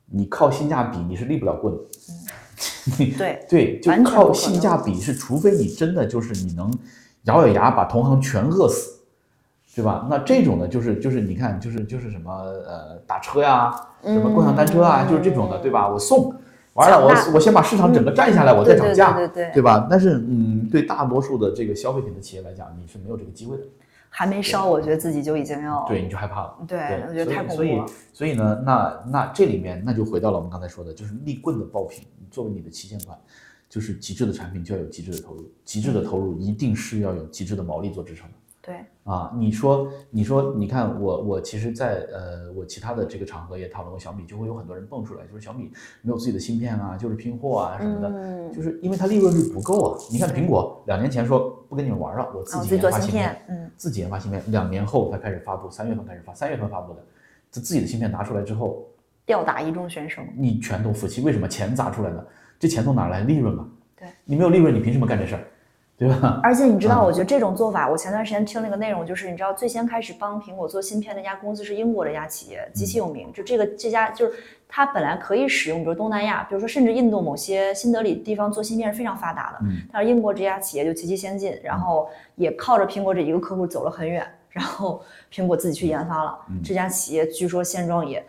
[0.05, 1.81] 你靠性价比你是立不了棍的。
[2.97, 6.73] 你对对，就靠性价比是，除非你真的就是你能
[7.29, 8.99] 咬咬牙把同行全饿死，
[9.75, 10.07] 对吧？
[10.09, 15.87] 那这种呢，就是就是你看，就是就是什么呃打车呀，什么共享单车啊，就是这种的，对吧？
[15.87, 16.33] 我送
[16.73, 19.87] 完了，我我先把市场整个占下来，我再涨价，对对对对吧？
[19.89, 23.63] 但是嗯，对大多数的这个消费品的企业来讲，你是没有这个机会的，
[24.09, 26.55] 还没烧，我觉得自己就已经要对，你就害怕了。
[26.67, 27.87] 对对，我觉得太恐所以怖了。
[27.87, 33.17] 所以所以呢，那那这里面那就回到了我们刚才说的，就是立棍的爆品作为你的旗舰款，
[33.69, 38.33] 就是极致的产品就要有极致的投入，极致的投入一定是要有极致的毛利做支撑的。
[38.61, 49.97] 对，啊，你说，你说，你看我，我其实在，呃，我其他的这个场合也讨论过小米，就会有很多人蹦出来，就是小米没有自己的芯片啊，就是拼货啊什么的，嗯就是因为它利润率不够啊。
[50.11, 57.03] 你看苹果两年前说不跟你们玩了，我自己研发芯芯片嗯，自己研发芯片，两年后才开始发布，三月份开始发，三月份发布的，
[57.51, 58.85] 这自己的芯片拿出来之后，
[59.25, 60.21] 吊打一众选手。
[60.35, 61.47] 你全都服气，为什么？
[61.47, 62.27] 钱砸出来的，
[62.59, 63.21] 这钱从哪儿来？
[63.21, 63.65] 利润嘛。
[63.97, 65.41] 对，你没有利润，你凭什么干这事儿？
[65.97, 66.39] 对吧？
[66.41, 73.29] 而且你知道，嗯我觉得这种做法，我前段时间听那个内容，就是你知道最先开始帮苹果做芯片那家公司是英国的一家企业，极其有名。
[73.33, 74.31] 就这个这家就是
[74.65, 86.39] 它本来可以使用，比如东南亚，比如说甚至印度某些新德里地方做芯片是非常发达的，嗯但是英国这家企业就极其先进，然后也靠着苹果这一个客户走了很远，然后苹果自己去研发了。
[86.49, 88.25] 嗯这家企业据说现状也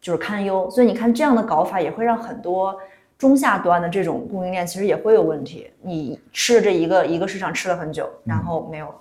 [0.00, 2.76] 就是堪忧，所以你看这样的搞法也会让很多。
[3.24, 8.94] 中下端的这种供应链其实也会有问题，你吃了这一个一个市场吃了很久，然后没有了。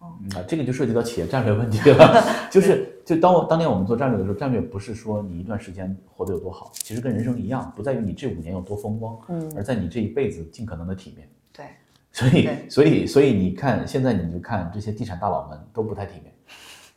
[0.00, 0.06] 嗯
[0.36, 2.22] 啊，这个就涉及到企业战略问题了。
[2.48, 11.28] 就是，就当我当年我们做战略的时候，战略不是说你一段时间活得有多好，其实跟人生一样，不在于你这五年有多风光，嗯而在你这一辈子尽可能的体面。
[11.52, 11.66] 对，
[12.12, 16.32] 所以，所以，所以你看，现在你就看这些地产大佬们都不太体面，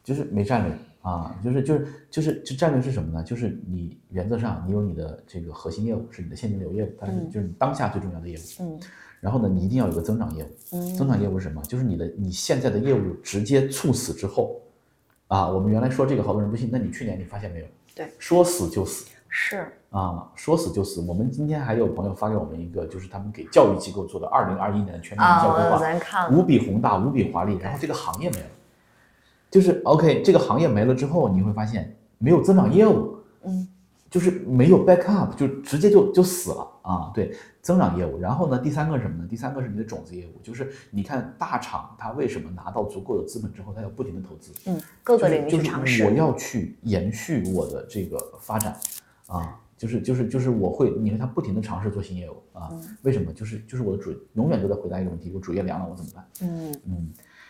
[0.04, 3.24] 就是没战略啊，就是就是就是这战略是什么呢？
[3.24, 8.42] 就是你原则上你有你的这个核心业务是你的现金流业务，但是嗯就是你当下最重要的业务。
[8.60, 8.80] 嗯
[9.20, 10.48] 然后呢，你一定要有个增长业务。
[10.74, 11.62] 嗯增长业务是什么？
[11.64, 14.62] 就是你的你现在的业务直接猝死之后，
[15.28, 17.66] 啊，我们原来说这个好多人不信，那你去年你发现没有？
[17.96, 21.02] 对，说死就死是，啊，说死就死。
[21.02, 28.46] 我们今天还有朋友发给我们一个，就是他们给教育机构做的二零二一年的全民营销规啊，划，无比宏大，无比华丽，然后这个行业没了，
[29.50, 33.68] 就是 OK，这个行业没了之后，你会发现没有增长业务，嗯
[34.10, 37.12] 就是没有 backup，就直接就就死了啊！
[37.14, 38.18] 对，增长业务。
[38.22, 39.28] 然后呢，第三个是什么呢？
[39.30, 45.98] 第三个是你的种子业务，就是你看大厂它为什么拿到足够的资本之后，它要不停的投资，嗯，各个领域去尝试。
[45.98, 48.78] 就是我要去延续我的这个发展
[49.28, 53.34] 啊，就是就是就是我会，你看他不停的尝试做新业务啊，嗯为什么？
[53.34, 56.26] 就是就是我的主永远都在回答一个问题，我主业凉了，我怎么办？
[56.44, 57.10] 嗯，嗯，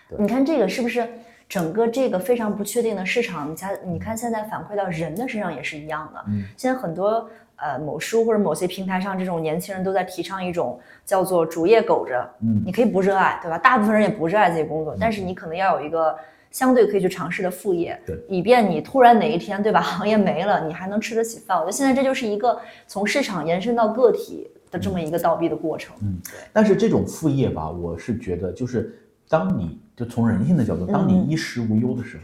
[0.10, 1.08] 对你看这个是不是
[1.50, 3.50] 整个这个非常不确定的市场？
[3.52, 6.24] 你看，你看现在反馈到人的身上也是一样的。
[6.28, 12.30] 嗯现在很多呃某书或者某些平台上，这种年轻人都在提倡一种叫做主业苟着。
[12.42, 13.58] 嗯你可以不热爱，对吧？
[13.58, 16.16] 大部分人也不热爱自己工作，但是你可能要有一个
[16.52, 19.82] 相对可以去尝试的副业，对以便你突然哪一天，对吧？
[19.82, 21.58] 行业没了，你还能吃得起饭。
[21.58, 25.96] 我觉得现在这就是一个从市场延伸到个体的这么一个倒逼的过程。
[26.02, 28.94] 嗯对但是这种副业吧，我是觉得就是
[29.30, 32.24] 当你就从人性的角度，当你嗯衣食无忧的时候，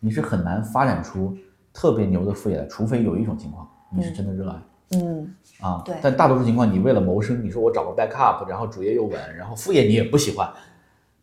[0.00, 1.34] 你是很难发展出
[1.72, 4.56] 特别牛的副业的，除非有一种情况你是真的热爱。
[4.90, 10.52] 嗯，啊，对但大多数情况，你为了谋生，你说我找个 backup，然后主业又稳，然后副业你也不喜欢，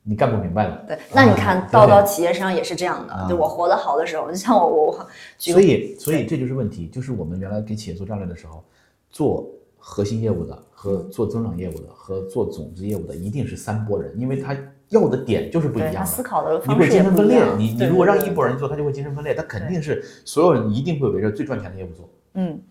[0.04, 0.86] 你干不明白的。
[0.88, 0.98] 对。
[1.13, 8.63] 那你看啊到到企业上也是这样的，啊就我活得好的时候，就像我我 我所以，所以这就是问题，就是我们原来给企业做战略的时候，
[9.10, 14.56] 做核心业务的和做增长业务的和做种子业务的一定是三拨人，因为他
[14.93, 15.99] 要的点就是不一样的。
[15.99, 22.62] 他思考的你会方式也精神分裂你你如果让一拨人做，他就会精神分裂，他肯定是所有人一定会围着最赚钱的业务做，嗯，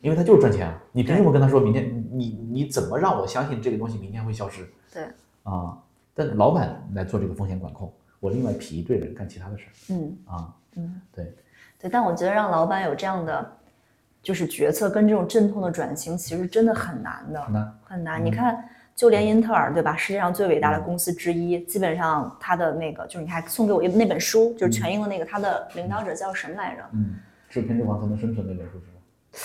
[0.00, 0.82] 因为他就是赚钱啊。
[0.90, 5.04] 你凭什么跟他说明天你你你怎么让我相信这个东西明天会消失对，
[5.44, 5.78] 啊？
[6.14, 10.54] 但老板来做这个风险管控，我另外匹一队人干其他的事儿嗯啊。
[10.76, 11.34] 嗯，对，
[11.78, 11.90] 对。
[11.90, 13.52] 但我觉得让老板有这样的
[14.22, 17.42] 就是决策跟这种阵痛的转型，其实真的很难的。
[17.42, 17.78] 很难。
[17.84, 18.22] 很难。
[18.22, 19.94] 嗯你看，就连英特尔，对吧？
[19.94, 26.82] 世界上最伟大的公司之一，基本上它的那个，就是你还送给我一那本书，就是全英的那个，它的领导者叫什么来着？
[26.94, 27.16] 嗯，
[27.50, 28.80] 是凭这方才能生存那本书？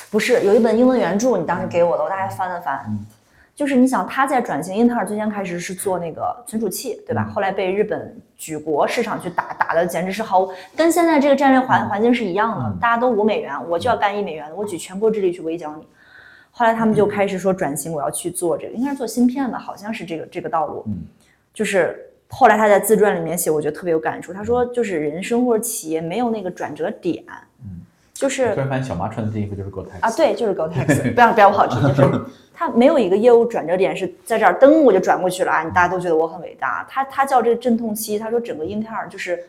[0.10, 2.84] 不是，有一本英文原著，你当时给我的，我大概翻了翻。
[2.88, 3.06] 嗯
[3.54, 7.26] 就是你想，他在转型，英特尔最先开始是做那个存储器，对吧？
[7.28, 15.86] 嗯后来被日本举国市场去打，打的简直是毫无，跟现在这个战略环环境是一样的，嗯大家都五美元，我就要干一美元，我举全国之力去围剿你。
[16.52, 20.84] 后来他们就开始说转型，我要去做这个，应该是做芯片的，好像是这个这个道路。
[20.88, 20.98] 嗯，
[21.54, 24.32] 就是后来他在自传里面写，我觉得特别有感触。
[24.32, 27.24] 他说，就是人生或者企业没有那个转折点，
[27.64, 27.82] 嗯，
[28.14, 32.22] 就是突然发现小妈穿的这衣服就是 GoTex 啊，对，就是 GoTex， 不要不要不好听，就是
[32.54, 35.64] 他没有一个业务转折点是在这儿，噔我就转过去了啊！
[35.64, 36.86] 你大家都觉得我很伟大。
[36.88, 39.44] 他他叫这个阵痛期，他说整个英特尔就是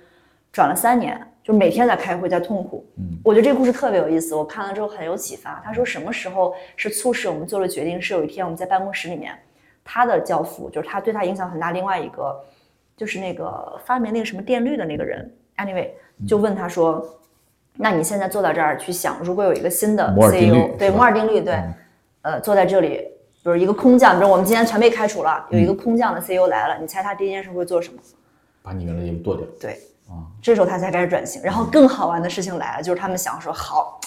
[0.51, 2.87] 转了三年，就每天在开会，在痛苦。
[2.99, 5.61] 嗯，我觉得这个故事特别有意思，我看了之后很有启发。
[5.65, 8.01] 他说什么时候是促使我们做了决定？
[8.01, 9.37] 是有一天我们在办公室里面，
[9.83, 12.39] 他的教父就是他对他影响很大，另外一个
[12.97, 15.89] 就是那个发明那个什么电律的那个人，anyway
[16.27, 17.05] 就问他说。
[17.75, 21.75] 那你现在坐到这儿去想，如果有一个新的 CEO，对摩尔定律，对，嗯
[22.21, 22.99] 呃，坐在这里，
[23.43, 27.99] 比如一个空降，比如我们今天全被开除了，有一个空降的 CEO 来了，你猜他第一件事会做什么？
[28.63, 29.73] 把你原来的业务剁掉对，
[30.09, 31.43] 啊，这时候他才开始转型。
[31.43, 34.01] 然后更好玩的事情来了，就是他们想说好，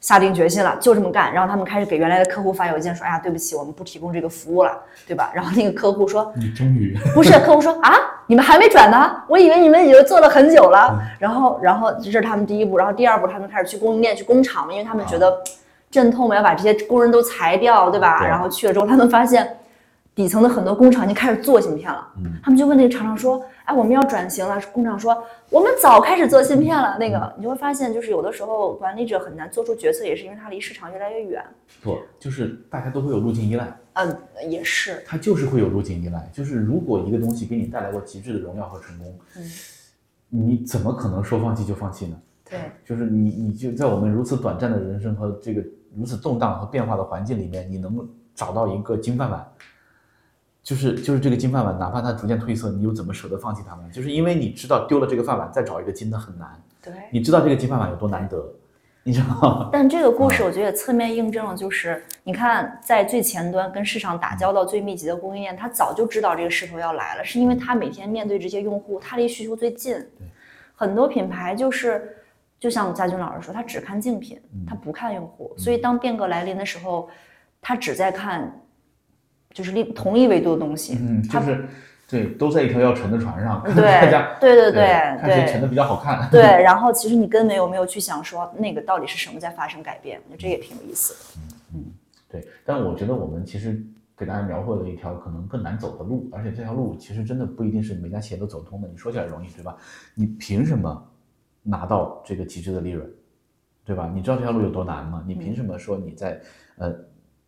[0.00, 1.32] 下定决心了，就这么干。
[1.32, 5.30] 然后他们开始给原来的客户发邮件说，哎呀，对不起，我们不提供这个服务了，对吧？
[5.34, 7.94] 然后那个客户说，你终于不是，客户说啊，
[8.26, 10.98] 你们还没转呢，我以为你们已经做了很久了。
[11.20, 15.38] 然后，然后这是他们第一步，然后第二步他们开始去供应链、去工厂，因为他们觉得
[15.90, 18.18] 阵痛嘛，要把这些工人都裁掉，对吧？
[18.18, 19.58] 对然后去了之后，他们发现
[20.14, 22.06] 底层的很多工厂已经开始做芯片了。
[22.18, 31.42] 嗯他们就问那个厂长说：“哎，我们要转型了。”工厂说：“我们早开始做芯片了。”那个你就会发现，就是有的时候管理者很难做出决策，也是因为他离市场越来越远。
[31.82, 36.28] 不，就是大家都会有路径依赖，嗯，也是，他就是会有路径依赖。
[36.32, 39.42] 就是如果一个东西给你带来过极致的荣耀和成功，嗯，
[40.28, 42.16] 你怎么可能说放弃就放弃呢？
[42.50, 45.64] 对，就是你，你就在我们如此短暂的人生和这个
[45.96, 49.46] 如此动荡和变化的环境里面，你能够找到一个金饭碗，
[50.62, 53.82] 就是就是这个金饭碗，哪怕它逐渐褪色，你又怎么舍得放弃它呢？
[53.92, 56.48] 就是因为你知道丢了这个饭碗，再找一个金的很难，
[56.82, 56.92] 对。
[57.10, 58.40] 你知道这个金饭碗有多难得，
[59.02, 59.70] 你知道吗？
[59.74, 69.96] 但这个故事，啊我觉得也侧面印证了，就是你看，在最前端跟市场打交道最密集的供应链，他早就知道这个势头要来了，是因为他每天面对这些用户，他离需求最近。
[70.74, 72.16] 很多品牌就是，
[72.58, 77.08] 就像家军老师说，他只看竞品，嗯他不看用户，所以当变革来临的时候，
[77.60, 78.52] 他只在看，
[79.52, 80.98] 就是另同一维度的东西。
[81.00, 81.64] 嗯，就是
[82.08, 86.28] 对，都在一条要沉的船上， 看对大家对对对看谁沉对的比较好看。
[86.30, 90.20] 对，然后其实你根本有没有去想说那个到底是什么在发生改变？
[90.30, 91.40] 我觉得这也挺有意思的。
[91.74, 91.84] 嗯
[92.28, 93.78] 对，但我觉得我们其实
[94.16, 98.88] 给大家描绘了一条可能更难走的路，而且这条路其实真的不一定是每家企业都走通的。
[98.88, 99.76] 你说起来容易，对吧？
[100.14, 101.10] 你凭什么
[101.62, 103.06] 拿到这个极致的利润，
[103.84, 104.10] 对吧？
[104.14, 105.22] 你知道这条路有多难吗？
[105.26, 106.40] 你凭什么说你在
[106.76, 106.94] 呃，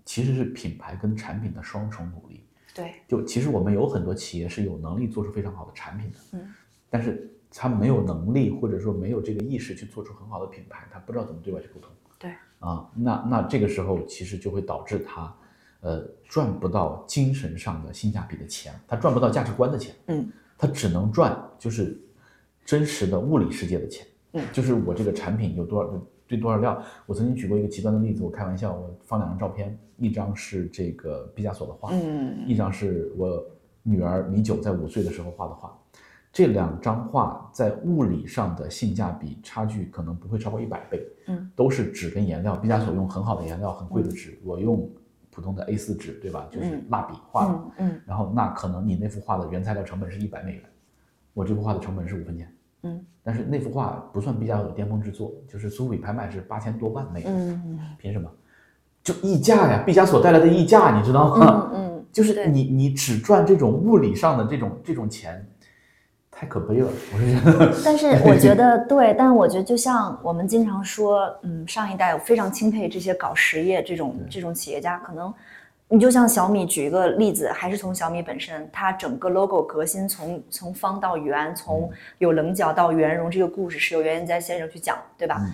[0.04, 2.44] 其实是品牌跟产品的双重努力。
[2.74, 6.52] 对，就其实我们有很多企业是有能力做出非常好的产品的，嗯，
[6.90, 11.90] 但是他没有能力或者说没有这个意识去做出很好的品牌，他不知道怎么对外去沟通。
[12.18, 12.32] 对。
[12.58, 15.36] 啊，那那这个时候其实就会导致他，
[15.80, 22.00] 呃，赚不到精神上的性价比的钱，他赚不到价值观的钱，嗯，他只能赚就是
[22.64, 24.44] 真实的物理世界的钱，嗯。
[24.52, 25.88] 就是我这个产品有多少
[26.26, 26.82] 对多少料。
[27.06, 33.44] 我曾经举过一个极端的例子，我开玩笑，我放两张照片，一张是这个毕加索的画，嗯一张是我
[33.82, 35.76] 女儿米九在五岁的时候画的画，
[36.32, 44.90] 这两张画在物理上的性价比差距可能不会超过一百倍，嗯，都是纸跟颜料，毕加索用很好的颜料，很贵的纸，我用
[45.30, 46.48] 普通的 A 4纸，对吧？
[46.50, 50.62] 就是嗯蜡笔画的，嗯嗯然后那可能你那幅画的原材料成本是一百美元，
[51.34, 52.52] 我这幅画的成本是五分钱，
[52.84, 58.30] 嗯，但是那幅画不算毕加索的巅峰之作，就是苏富比拍卖是八千多万美元，嗯凭什么？
[59.02, 61.70] 就溢价呀，毕加索带来的溢价，你知道吗？
[61.74, 65.46] 嗯嗯， 就是对你你只赚这种物理上的这种这种钱，
[66.30, 67.74] 太可悲了，我是觉得。
[67.84, 75.32] 但是我觉得对，但我觉得就像我们经常说，嗯，上一代我非常钦佩这些搞实业这种这种企业家，可能
[75.94, 81.88] 你就像小米，举一个例子，还是从小米本身，它整个 logo 革新从从方到圆，从
[82.18, 85.40] 有棱角到圆融，这个故事是由袁研哉先生去讲，对吧？
[85.40, 85.52] 嗯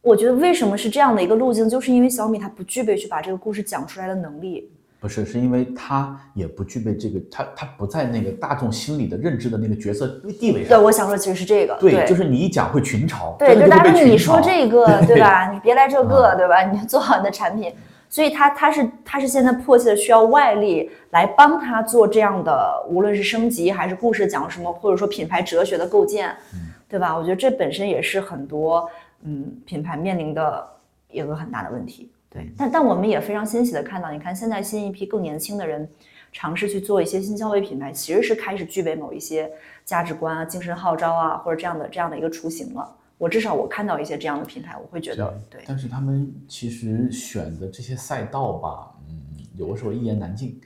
[0.00, 4.70] 我觉得为什么是这样的一个路径，就是因为小米它不具备去把这个故事讲出来的能力。
[5.00, 10.06] 不是，是因为它也不具备这个，它它不在那个大众心里的认知的那个角色
[10.38, 10.84] 地位上对，上。
[10.84, 15.50] 我想说其实是这个，对，就是你一讲会群嘲，对，就大家你说这个对吧？
[15.50, 16.62] 你别来这个啊对吧？
[16.62, 17.72] 你做好你的产品，
[18.08, 26.34] 所以他他是他是现在迫切的需要外力来帮他做这样的，无论是升级还是故事讲什么，或者说品牌哲学的构建，
[26.88, 27.16] 对吧？
[27.16, 28.88] 我觉得这本身也是很多
[29.22, 30.66] 嗯品牌面临的
[31.10, 32.10] 一个很大的问题。
[32.30, 35.88] 对，但但我们也非常欣喜的看到，你看现在新一批更年轻的人
[36.32, 39.50] 尝试去做一些新消费品牌，其实是开始具备某一些
[39.84, 42.96] 价值观啊、精神号召啊，或者这样的这样的一个雏形了。
[43.18, 45.60] 我至少我看到一些这样的平台，我会觉得对。
[45.66, 49.20] 但是他们其实选的这些赛道吧，嗯，
[49.56, 50.60] 有的时候一言难尽，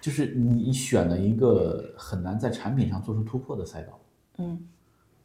[0.00, 4.00] 就是你选了一个很难在产品上做出突破的赛道，
[4.38, 4.68] 嗯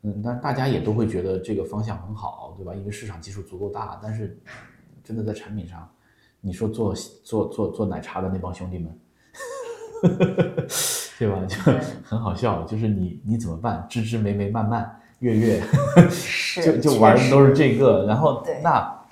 [0.01, 2.73] 嗯，但是大家也都会觉得这个方向很好，对吧？
[2.73, 4.37] 因为市场基数足够大，但是
[5.03, 5.87] 真的在产品上，
[6.41, 6.93] 你说做
[7.23, 8.99] 做做做奶茶的那帮兄弟们，
[11.19, 11.45] 对吧？
[11.45, 11.55] 就
[12.03, 13.85] 很好笑，就是你你怎么办？
[13.87, 15.63] 枝枝梅梅慢慢月月，
[16.61, 19.05] 就就玩的都是这个，然后那，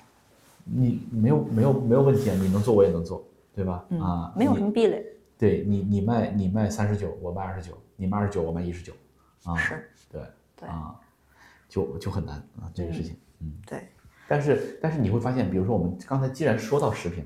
[0.64, 3.82] 你没有没有没有问题啊，你能做我也能做，对吧？
[3.98, 5.02] 啊，没有什么壁垒。
[5.38, 8.92] 对你你卖你卖三十九，我卖二十九，你卖二十九，我卖一十九，
[9.44, 10.20] 啊，是，对
[10.54, 10.94] 对啊，
[11.66, 13.88] 就就很难啊这个事情，嗯，对。
[14.28, 17.24] 但是但是你会发现，比如说我们刚才既然说到食品，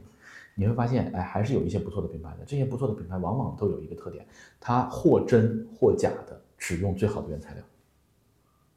[0.54, 4.24] 你会发现哎还是有一些不错的品牌的，这些不错的品牌往往都有一个特点，
[4.60, 7.62] 它或真或假的只用最好的原材料。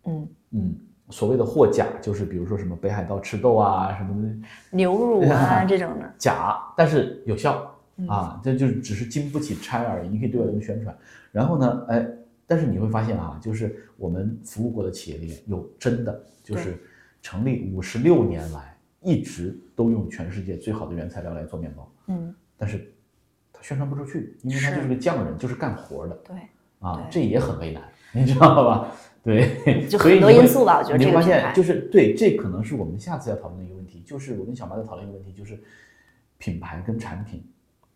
[0.06, 0.76] 嗯嗯，
[1.10, 4.36] 所谓的货假，就是比如说什么北海道赤豆啊，什么
[4.72, 7.76] 牛乳啊 这种的假，但是有效
[8.08, 10.10] 啊，这就只是经不起拆而已。
[10.10, 10.96] 你可以对外这么宣传。
[11.32, 12.08] 然后呢，哎，
[12.48, 16.78] 但是你会发现啊，就是我们服务过的企业里面有真的，就是
[17.22, 21.92] 成立五十六年来一直都用全世界最好的原材料来做面包。
[22.08, 22.92] 嗯，但是
[23.54, 26.16] 他宣传不出去，因为他就是个匠人，就是干活的。
[26.26, 26.36] 对
[26.80, 27.84] 啊，这也很为难，
[28.14, 28.88] 你知道吧？
[29.30, 35.62] 对，就 很多因素吧，我觉得这个发现就是对，这可能是我们下次要讨论的一个问题，就是我跟小马在讨论一个问题，就是
[36.40, 37.44] 品牌跟产品，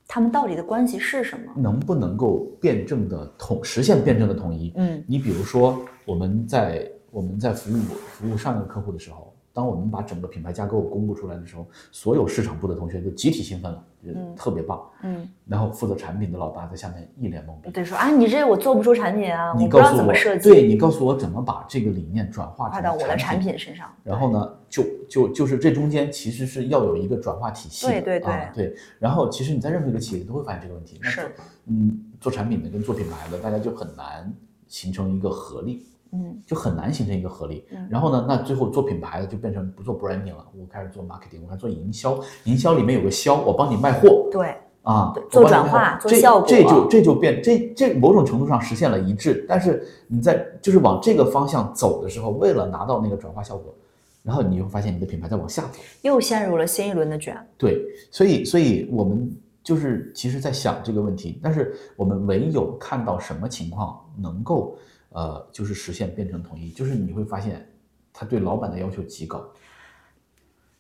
[0.07, 1.51] 他们到底的关系是什么？
[1.55, 4.71] 能不能够辩证的统实现辩证的统一？
[4.75, 9.33] 嗯，你比如说我们在我们在服务服务上一个客户的时候。
[9.53, 14.81] 当我们把整个品牌架构公布出来的时候，所有市场部的同学就集体兴奋了，觉得特别棒。
[15.03, 20.49] 嗯，然后负责产品的老大在下面一脸懵逼，对，说啊，你这我做不出产品啊，你告诉我怎么设计？
[20.49, 23.87] 对你告诉我怎么把这个理念转化到我的产品身上？
[24.03, 27.85] 然后呢，就就就是这中间其实是要有一个转化体系。
[27.85, 28.75] 对对对对。
[28.97, 30.99] 然后其实你在任何一个企业都会发现这个问题。
[31.03, 31.31] 是。
[31.67, 34.33] 嗯，做产品的跟做品牌的，大家就很难
[34.67, 35.85] 形成一个合力。
[36.15, 37.65] 嗯，就很难形成一个合力。
[37.71, 42.19] 嗯，然后呢，那最后做品牌的就变成不做 branding 了，我开始做 marketing，我开始做营销。
[42.43, 44.29] 营销里面有个销，我帮你卖货。
[44.31, 46.47] 对，啊，做转化，做效果。
[46.47, 49.43] 这就这就变这这某种程度上实现了一致。
[49.49, 53.73] 但是你在就是往这个方向走的时候，为了拿到那个转化效果，
[54.21, 57.35] 然后你会发现你的品牌在往下走，又陷入了新一轮的卷。
[57.57, 64.77] 对，所以所以我们就是其实在想这个问题，但是我们唯有看到什么情况能够。
[65.13, 67.65] 呃，就是实现变成统一，就是你会发现，
[68.11, 69.43] 他对老板的要求极高。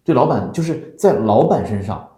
[0.03, 2.09] 对老板，就是在老板身上，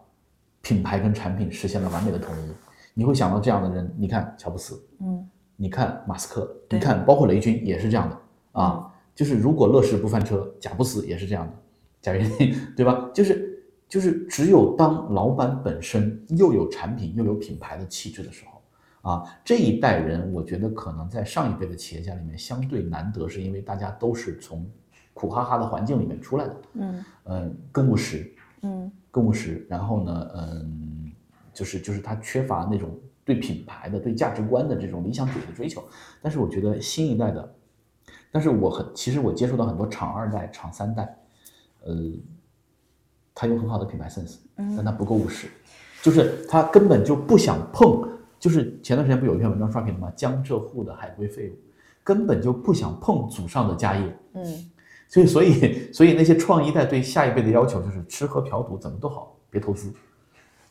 [0.62, 2.52] 品牌跟产品实现了完美的统一。
[2.94, 8.18] 你会想到这样的人，你看乔布斯，嗯，你看马斯克，你看包括雷军也是这样的
[8.62, 8.92] 啊。
[9.14, 11.54] 就是如果乐视不翻车，贾布斯也是这样的，
[12.02, 13.10] 贾跃亭，对吧？
[13.14, 18.55] 就是就是只有当老板本身又有产品又有品牌的气质的时候。
[19.06, 24.68] 啊，这一代人，我觉得可能在上一辈的企业家里面相对难得，是因为大家都是从
[25.14, 26.56] 苦哈哈的环境里面出来的。
[26.74, 28.34] 嗯嗯，更务实。
[28.64, 29.64] 嗯，更务实。
[29.70, 31.12] 然后呢，嗯，
[31.54, 35.84] 就是就是他缺乏那种对品牌的、对价值观的这种理想主义的追求。
[36.20, 37.56] 但是我觉得新一代的，
[38.32, 41.16] 但是我很其实我接触到很多厂二代、厂三代，
[41.84, 41.94] 呃，
[43.36, 45.48] 他有很好的品牌 sense，但他不够务实，
[46.02, 48.15] 就是他根本就不想碰。
[48.46, 50.14] 就是前段时间不有一篇文章刷屏了吗？
[50.16, 51.58] 江浙沪的海归废物，
[52.04, 54.18] 根本就不想碰祖上的家业。
[54.36, 54.46] 嗯，
[55.08, 59.92] 所以所以所以那些创一代对下一辈的要求就是吃喝嫖赌怎么都好，别投资。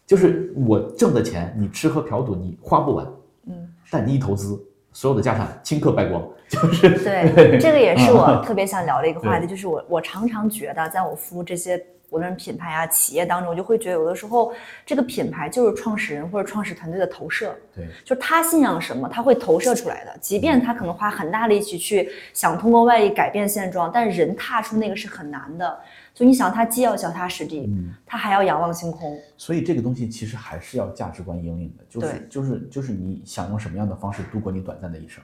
[0.07, 3.05] 就是我挣的钱，你吃喝嫖赌你花不完。
[3.49, 6.23] 嗯，但你一投资，所有的家产顷刻败光。
[6.49, 9.49] 就是对，这个也是我 特别想聊的一个话题。
[9.49, 11.85] 就是我我常常觉得，在我服务这些。
[12.15, 14.53] 无论品牌啊，企业当中，我就会觉得有的时候，
[14.87, 17.53] 这个品牌就是创始人或者创始团队的投射。
[17.75, 20.17] 对，就他信仰什么，他会投射出来的。
[20.21, 25.77] 即便他可能花很大力气去想通过外力改变现状，但是人踏出那个是很难的。
[26.15, 29.19] 所以你想，他既要脚踏实地，嗯，他还要仰望星空。
[29.37, 35.21] 所以这个东西其实还是要价值观引领的，就是就是就是你想用什么样的方式度过你短暂的一生，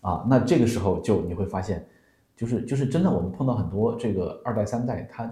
[0.00, 1.86] 啊，那这个时候就你会发现，
[2.34, 5.30] 就是就是真的，我们碰到很多这个二代三代他。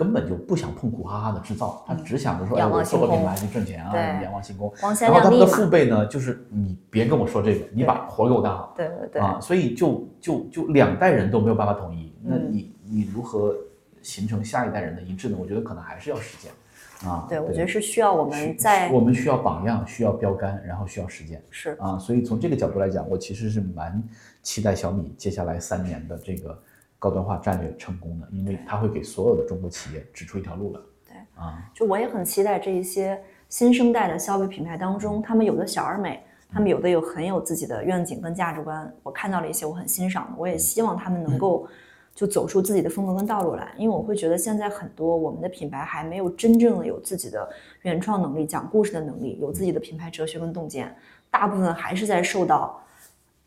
[0.00, 4.72] 根本就不想碰苦哈哈的制造，他只想着说，哎，我做个品牌去挣钱啊，仰望星空。
[4.80, 8.72] 然后他们的父辈呢，就是你别跟我说这个，你把活给我干好。
[8.74, 9.20] 对对对。
[9.20, 13.54] 啊，所以就就就两代人都没有办法统一，那你你如何
[14.00, 15.36] 形成下一代人的一致呢？
[15.38, 16.50] 我觉得可能还是要实践。
[17.06, 21.42] 啊，对，我觉得是需要我们在我们需要榜样，需要标杆，然后需要实践。
[21.50, 24.02] 是啊，所以从这个角度来讲，我其实是蛮
[24.42, 26.58] 期待小米接下来三年的这个。
[27.00, 30.80] 高端化战略成功的，因为它会给所有的中国企业指出一条路来。
[31.08, 36.22] 对啊，就我也很期待这一些新生代的消费品牌当中，他们有的小而美，
[36.52, 38.94] 他们有的有很有自己的愿景跟价值观。
[39.02, 41.66] 我看到了一些我很欣赏的，我也希望他们能够
[42.14, 43.72] 就走出自己的风格跟道路来。
[43.78, 47.48] 因为我会觉得现在很多我们的品牌还没有真正的有自己的
[47.80, 50.94] 原创能力、讲故事的能力，有自己的品牌哲学跟洞见，
[51.30, 52.78] 大部分还是在受到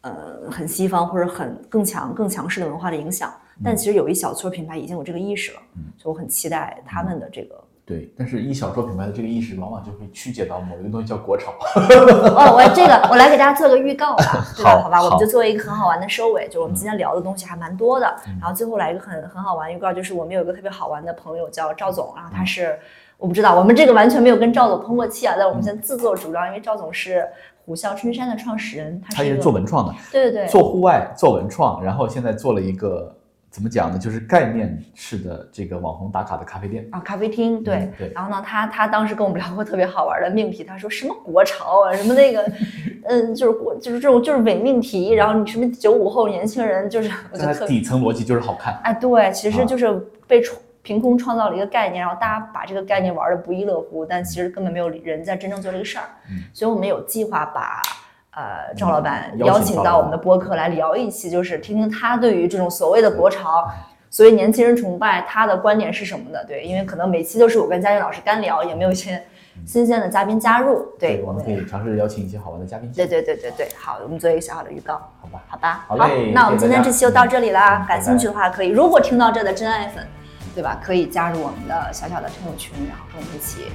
[0.01, 3.31] 呃很西方或者很更强、更强势的文化的影响。
[3.63, 5.59] 但其实有一小撮品牌已经有这个意识了，
[5.97, 7.61] 所以我很期待他们的这个。
[7.85, 11.51] 对，但是一小撮品牌的这个意识，往往就会曲解到某一个东西叫国潮。
[11.75, 14.71] 哦，我这个我来给大家做个预告吧， 对吧？
[14.71, 18.05] 好好吧，我们好就做一个很好玩的收尾，就是我们今天聊的东西还蛮多的。
[18.39, 22.79] 然后最后来一个很很好玩预告，就是我们有一个特别好玩的朋友叫赵总，然后他是
[23.17, 27.27] 我不知道，我们这个完全没有跟赵总通过气啊，但我们先自作主张，因为赵总是
[27.65, 33.13] 虎啸春山的创始人，他是做文创的，对对对，做户外，做文创，然后现在做了一个
[33.53, 33.99] 怎么讲呢？
[33.99, 36.87] 就是概念式的这个网红打卡的咖啡店。
[36.91, 42.51] 啊，咖啡厅对、嗯对然后呢，他他当时跟我们聊过特别好玩的命题，他说什么国潮啊，什么那个，
[43.05, 48.73] 嗯，就是国就是这种就是伪命题，然后你什么九五后年轻人，就是 我觉得底层逻辑就是好看。
[48.83, 49.87] 哎，对，其实啊就是
[50.25, 57.79] 被创凭空创造了一个概念，然后大家把这个概念玩的不亦乐乎，但其实根本没有人在真正做这个事儿，嗯所以我们有计划把。
[58.35, 63.69] 呃，赵老板邀邀请到我们的播客来聊一期，就是听听他对于这种所谓的国潮，
[64.09, 66.43] 所谓年轻人崇拜他的观点是什么的。
[66.45, 69.21] 对，因为可能每期都是我跟嘉欣老师干聊，也没有一些
[69.67, 70.83] 新鲜的嘉宾加入。
[70.99, 72.91] 对，我们可以尝试邀请一些好玩的嘉宾。
[72.91, 74.95] 对对对对对，好，我们做一个小小的预告。
[75.21, 75.43] 好吧。
[75.47, 77.83] 好吧，好嘞那我们今天这期就到这里啦。
[77.83, 80.03] 嗯感兴趣的话，可以如果听到这的真爱粉，
[80.55, 80.79] 对吧？
[80.83, 83.65] 可以加入我们的小小的听友群，然后跟我们一起，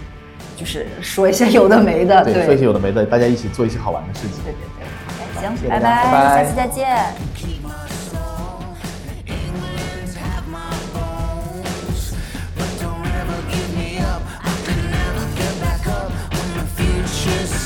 [0.59, 4.43] 就是说一些有的没的对说一些有的没的大家一起做一些好玩的事情。
[4.45, 4.89] 对对对。
[5.41, 7.15] 行拜拜下期再见。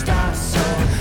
[0.02, 0.91] Starts so